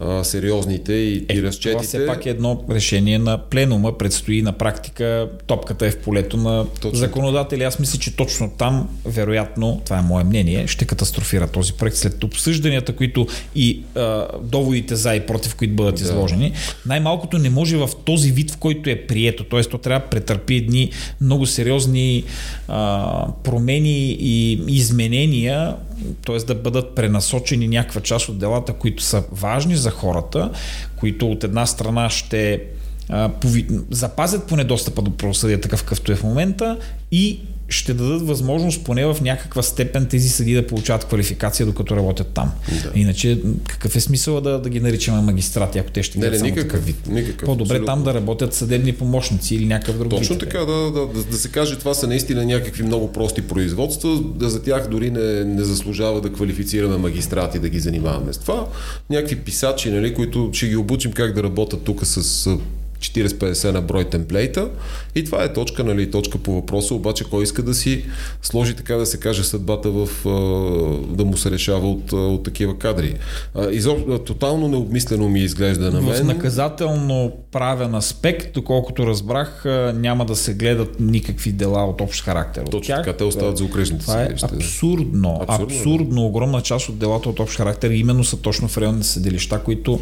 [0.00, 1.72] а, сериозните и, е, и разчетите.
[1.72, 6.36] Това все пак е едно решение на пленума, предстои на практика, топката е в полето
[6.36, 6.98] на точно.
[6.98, 7.62] законодатели.
[7.62, 12.24] Аз мисля, че точно там, вероятно, това е мое мнение, ще катастрофира този проект след
[12.24, 16.02] обсъжданията, които и а, доводите за и против, които бъдат да.
[16.02, 16.52] изложени.
[16.86, 19.62] Най-малкото не може в този вид, в който е прието, т.е.
[19.62, 20.90] то трябва да претърпи едни
[21.20, 22.24] много сериозни
[22.68, 25.74] а, промени и изменения,
[26.26, 26.36] т.е.
[26.36, 30.50] да бъдат пренасочени някаква част от делата, които са важни за хората,
[30.96, 32.62] които от една страна ще
[33.08, 33.66] а, пови...
[33.90, 36.78] запазят поне достъпа до правосъдие такъв какъвто е в момента
[37.12, 37.40] и
[37.70, 42.52] ще дадат възможност поне в някаква степен тези съди да получават квалификация, докато работят там.
[42.82, 43.00] Да.
[43.00, 46.50] Иначе, какъв е смисъл да, да ги наричаме магистрати, ако те ще не, не, само
[46.50, 47.06] никакъв, такъв вид?
[47.06, 47.86] Никакъв, По-добре абсолютно.
[47.86, 51.36] там да работят съдебни помощници или някакъв друг Точно вид, така, да, да, да, да
[51.36, 55.64] се каже, това са наистина някакви много прости производства, да за тях дори не, не
[55.64, 58.66] заслужава да квалифицираме магистрати, да ги занимаваме с това.
[59.10, 62.48] Някакви писачи, нали, които ще ги обучим как да работят тук с
[63.00, 64.68] 40-50 на брой темплейта
[65.14, 68.04] и това е точка, нали, точка по въпроса, обаче кой иска да си
[68.42, 70.08] сложи така да се каже съдбата в
[71.08, 73.14] да му се решава от, от такива кадри.
[73.70, 74.24] Изоб...
[74.24, 76.14] Тотално необмислено ми изглежда на мен.
[76.14, 82.64] В наказателно правен аспект, доколкото разбрах, няма да се гледат никакви дела от общ характер.
[82.64, 85.38] Точно тях, така, те остават за окръжните Това е абсурдно.
[85.42, 86.26] Абсурдно, абсурдно.
[86.26, 90.00] Огромна част от делата от общ характер именно са точно в районните съдилища, които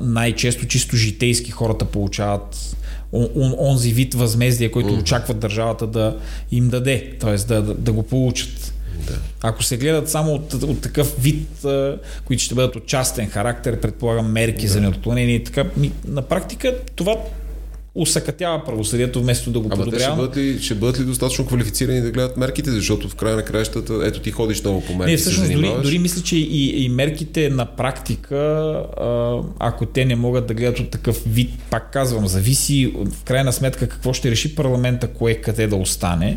[0.00, 2.76] най-често чисто житейски хората получават получават
[3.12, 5.00] он, онзи вид възмездие, който mm.
[5.00, 6.16] очакват държавата да
[6.50, 7.36] им даде, т.е.
[7.36, 8.74] Да, да, да го получат.
[9.06, 9.14] Да.
[9.42, 11.48] Ако се гледат само от, от такъв вид,
[12.24, 14.72] които ще бъдат от частен характер, предполагам мерки да.
[14.72, 15.64] за неотклонение така,
[16.08, 17.16] на практика това
[17.94, 20.04] усъкътява правосъдието, вместо да го Ама подобрява.
[20.04, 23.42] Ще бъдат, ли, ще бъдат ли достатъчно квалифицирани да гледат мерките, защото в края на
[23.42, 25.10] краищата, ето ти ходиш много по мерки.
[25.10, 28.82] Не, всъщност, дори, дори мисля, че и, и мерките на практика,
[29.58, 33.88] ако те не могат да гледат от такъв вид, пак казвам, зависи в крайна сметка
[33.88, 36.36] какво ще реши парламента, кое къде да остане,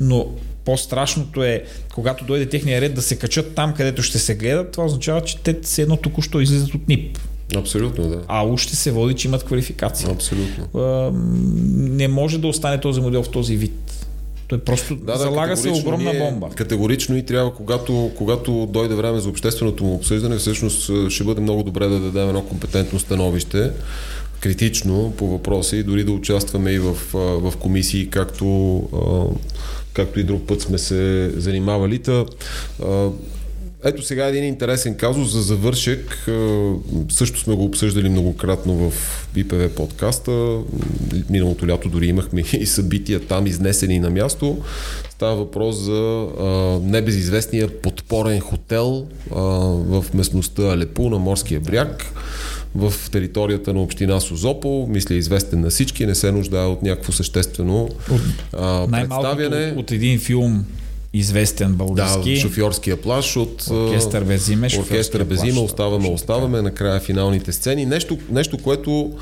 [0.00, 0.26] но
[0.64, 4.84] по-страшното е, когато дойде техния ред да се качат там, където ще се гледат, това
[4.84, 7.18] означава, че те се едно току-що излизат от НИП.
[7.56, 8.20] Абсолютно, да.
[8.28, 10.10] А още се води, че имат квалификация.
[10.10, 10.80] Абсолютно.
[10.80, 11.10] А,
[11.74, 14.06] не може да остане този модел в този вид.
[14.48, 16.48] Той просто да, залага се огромна ние, бомба.
[16.54, 21.62] Категорично и трябва, когато, когато дойде време за общественото му обсъждане, всъщност ще бъде много
[21.62, 23.70] добре да дадем едно компетентно становище,
[24.40, 28.82] критично по въпроса и дори да участваме и в, в комисии, както,
[29.92, 31.98] както и друг път сме се занимавали.
[31.98, 32.24] Та,
[33.84, 36.28] ето сега един интересен казус за завършек.
[37.08, 38.92] Също сме го обсъждали многократно в
[39.36, 40.58] ИПВ подкаста.
[41.30, 44.58] Миналото лято дори имахме и събития там изнесени на място.
[45.10, 46.44] Става въпрос за а,
[46.82, 52.12] небезизвестния подпорен хотел а, в местността Алепу на Морския бряг
[52.74, 54.86] в територията на община Созопол.
[54.90, 57.88] Мисля, известен на всички, не се нуждае от някакво съществено
[58.52, 59.72] а, представяне.
[59.72, 60.64] От, от един филм
[61.12, 62.34] известен български.
[62.34, 64.68] Да, шофьорския плаш от Оркестър без име.
[64.78, 67.86] Оркестър без име, оставаме, оставаме, накрая финалните сцени.
[67.86, 69.12] Нещо, нещо, което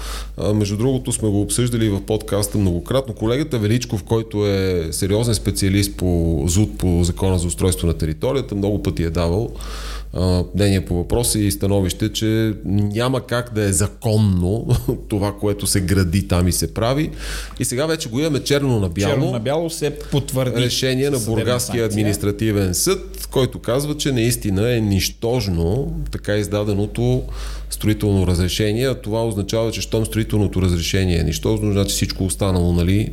[0.55, 3.14] между другото сме го обсъждали в подкаста многократно.
[3.14, 8.82] Колегата Величков, който е сериозен специалист по ЗУД, по Закона за устройство на територията, много
[8.82, 9.51] пъти е давал
[10.55, 14.67] мнение по въпроса и становище, че няма как да е законно
[15.09, 17.11] това, което се гради там и се прави.
[17.61, 19.13] И сега вече го имаме черно на бяло.
[19.13, 20.61] Черно на бяло се потвърди.
[20.61, 27.23] Решение на Бургаския административен съд, който казва, че наистина е нищожно така издаденото
[27.71, 28.95] строително разрешение.
[28.95, 33.12] Това означава, че щом строителното разрешение е нищожно, значи всичко останало, нали,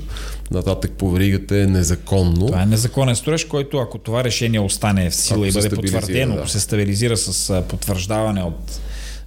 [0.51, 2.45] нататък по веригата е незаконно.
[2.45, 6.33] Това е незаконен строеж, който ако това решение остане в сила ако и бъде потвърдено,
[6.33, 6.39] да.
[6.39, 8.79] ако се стабилизира с потвърждаване от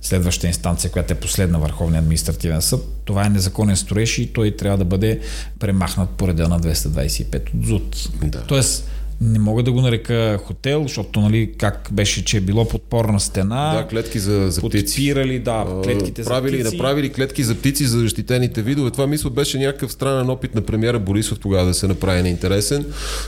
[0.02, 4.78] следваща инстанция, която е последна Върховния административен съд, това е незаконен строеж и той трябва
[4.78, 5.20] да бъде
[5.58, 8.10] премахнат по реда на 225 от ЗУД.
[8.24, 8.42] Да.
[8.42, 8.90] Тоест,
[9.20, 13.74] не мога да го нарека хотел, защото нали, как беше, че е било подпорна стена.
[13.74, 14.96] Да, клетки за, за птици.
[14.96, 16.76] Подпирали, да, клетките правили, за птици.
[16.76, 18.90] Направили клетки за птици за защитените видове.
[18.90, 22.86] Това мисля беше някакъв странен опит на премиера Борисов тогава да се направи неинтересен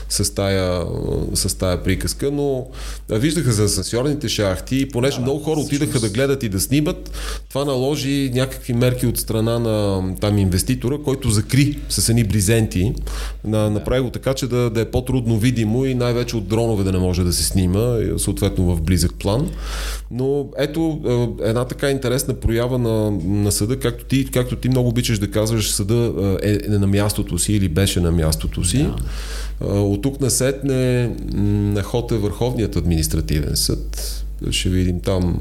[0.09, 0.85] с тая,
[1.33, 2.67] с тая приказка, но
[3.09, 7.11] виждаха за асансьорните шахти и понеже да, много хора отидаха да гледат и да снимат,
[7.49, 12.93] това наложи някакви мерки от страна на там инвеститора, който закри с едни бризенти,
[13.43, 16.91] на, направи го така, че да, да е по-трудно видимо и най-вече от дронове да
[16.91, 19.49] не може да се снима, съответно в близък план.
[20.11, 20.99] Но ето
[21.39, 25.31] е, една така интересна проява на, на съда, както ти, както ти много обичаш да
[25.31, 28.77] казваш, съда е, е на мястото си или беше на мястото си.
[28.77, 29.65] Да.
[29.67, 34.23] От тук на сетне на ход е Върховният административен съд.
[34.51, 35.39] Ще видим там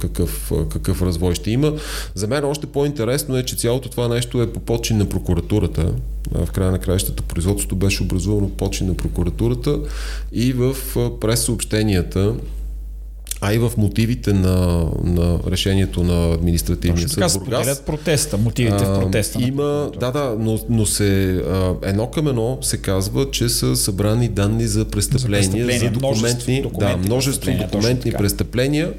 [0.00, 1.72] какъв, какъв развой ще има.
[2.14, 5.92] За мен още по-интересно е, че цялото това нещо е по почин на прокуратурата.
[6.32, 9.80] В края на краищата производството беше образувано по почин на прокуратурата
[10.32, 10.76] и в
[11.20, 12.34] прес-съобщенията
[13.40, 17.32] а и в мотивите на, на решението на административния съд Бургас.
[17.32, 19.42] споделят протеста, мотивите в протеста.
[19.42, 24.28] Има, да, да, но, но се, а, едно към едно се казва, че са събрани
[24.28, 28.92] данни за престъпления, за, престъпления, за документни, множество документи, да, множество документни престъпления,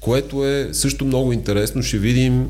[0.00, 1.82] което е също много интересно.
[1.82, 2.48] Ще видим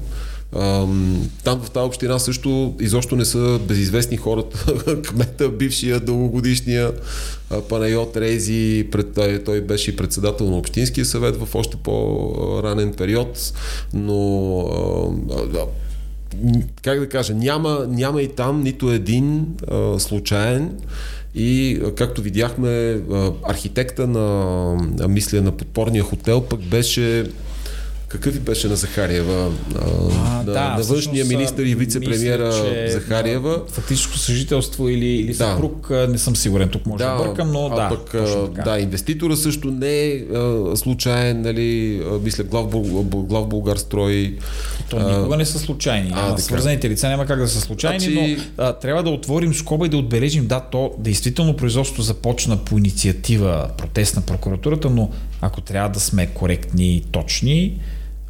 [1.44, 4.74] там в тази община също изобщо не са безизвестни хората.
[5.02, 6.92] Кмета, бившия дългогодишния
[7.68, 13.52] Панайот Рейзи, пред, той беше председател на Общинския съвет в още по-ранен период,
[13.94, 14.66] но
[16.82, 20.78] как да кажа, няма, няма и там нито един а, случайен
[21.34, 23.00] и както видяхме,
[23.42, 27.26] архитекта на, мисля, на подпорния хотел пък беше
[28.10, 29.50] какъв и беше на Захариева?
[29.74, 32.50] А, на, да, на външния министр и вице-премьера
[32.90, 33.62] Захариева.
[33.68, 36.08] Фактическо съжителство или, или съпруг, да.
[36.08, 37.88] не съм сигурен, тук може да, да бъркам, но а да.
[37.88, 38.22] Пък,
[38.64, 40.22] да, инвеститора също не е
[40.74, 42.66] случайен, нали, мисля, глав,
[43.04, 44.38] глав Българ строй.
[44.90, 46.10] То никога не са случайни.
[46.14, 48.36] А, свързаните лица няма как да са случайни, значи...
[48.58, 52.78] но а, трябва да отворим скоба и да отбележим, да, то действително производството започна по
[52.78, 57.78] инициатива протест на прокуратурата, но ако трябва да сме коректни и точни,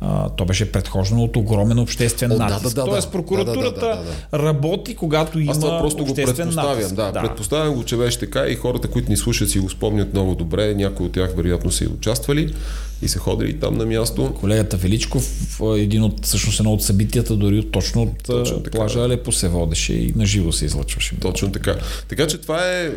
[0.00, 2.62] а, то беше предхождано от огромен обществен О, натиск.
[2.62, 6.04] Да, да, да, Тоест прокуратурата да, да, да, да, работи, когато има Аз това просто
[6.04, 6.74] го предпоставям.
[6.74, 6.94] Натиск.
[6.94, 10.12] Да, да, предпоставям го, че беше така и хората, които ни слушат, си го спомнят
[10.12, 10.74] много добре.
[10.74, 12.54] Някои от тях вероятно са и участвали
[13.02, 14.34] и са ходили там на място.
[14.40, 18.78] Колегата Величков, един от, всъщност едно от събитията, дори точно от точно така.
[18.78, 21.20] плажа Алепо се водеше и на живо се излъчваше.
[21.20, 21.76] Точно така.
[22.08, 22.90] Така че това е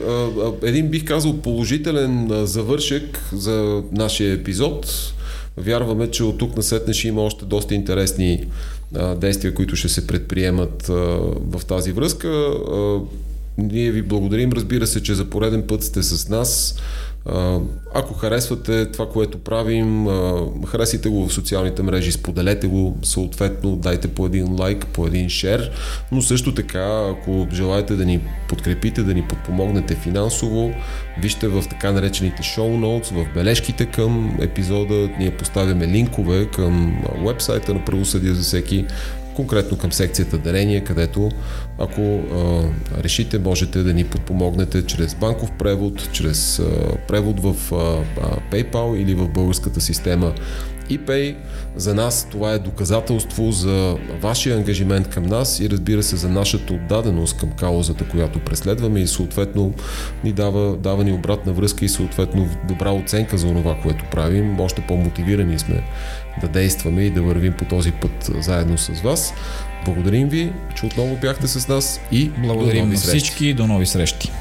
[0.64, 5.14] един, бих казал, положителен завършек за нашия епизод.
[5.58, 8.46] Вярваме, че от тук на сетне ще има още доста интересни
[8.96, 10.94] а, действия, които ще се предприемат а,
[11.50, 12.28] в тази връзка.
[12.28, 13.00] А,
[13.58, 16.76] ние ви благодарим, разбира се, че за пореден път сте с нас.
[17.96, 20.08] Ако харесвате това, което правим,
[20.68, 25.72] харесайте го в социалните мрежи, споделете го, съответно дайте по един лайк, по един шер,
[26.12, 30.74] но също така, ако желаете да ни подкрепите, да ни подпомогнете финансово,
[31.22, 37.74] вижте в така наречените шоу ноутс, в бележките към епизода, ние поставяме линкове към вебсайта
[37.74, 38.86] на Правосъдие за всеки,
[39.36, 41.32] конкретно към секцията дарение, където
[41.78, 42.64] ако а,
[43.04, 48.98] решите, можете да ни подпомогнете чрез банков превод, чрез а, превод в а, а, PayPal
[48.98, 50.34] или в българската система
[50.90, 51.36] ePay.
[51.76, 56.74] За нас това е доказателство за вашия ангажимент към нас и разбира се за нашата
[56.74, 59.74] отдаденост към каузата, която преследваме и съответно
[60.24, 64.60] ни дава, дава ни обратна връзка и съответно добра оценка за това, което правим.
[64.60, 65.84] Още по-мотивирани сме
[66.42, 69.34] да действаме и да вървим по този път заедно с вас.
[69.86, 73.54] Благодарим ви, че отново бяхте с нас и благодарим на всички.
[73.54, 74.32] До нови срещи.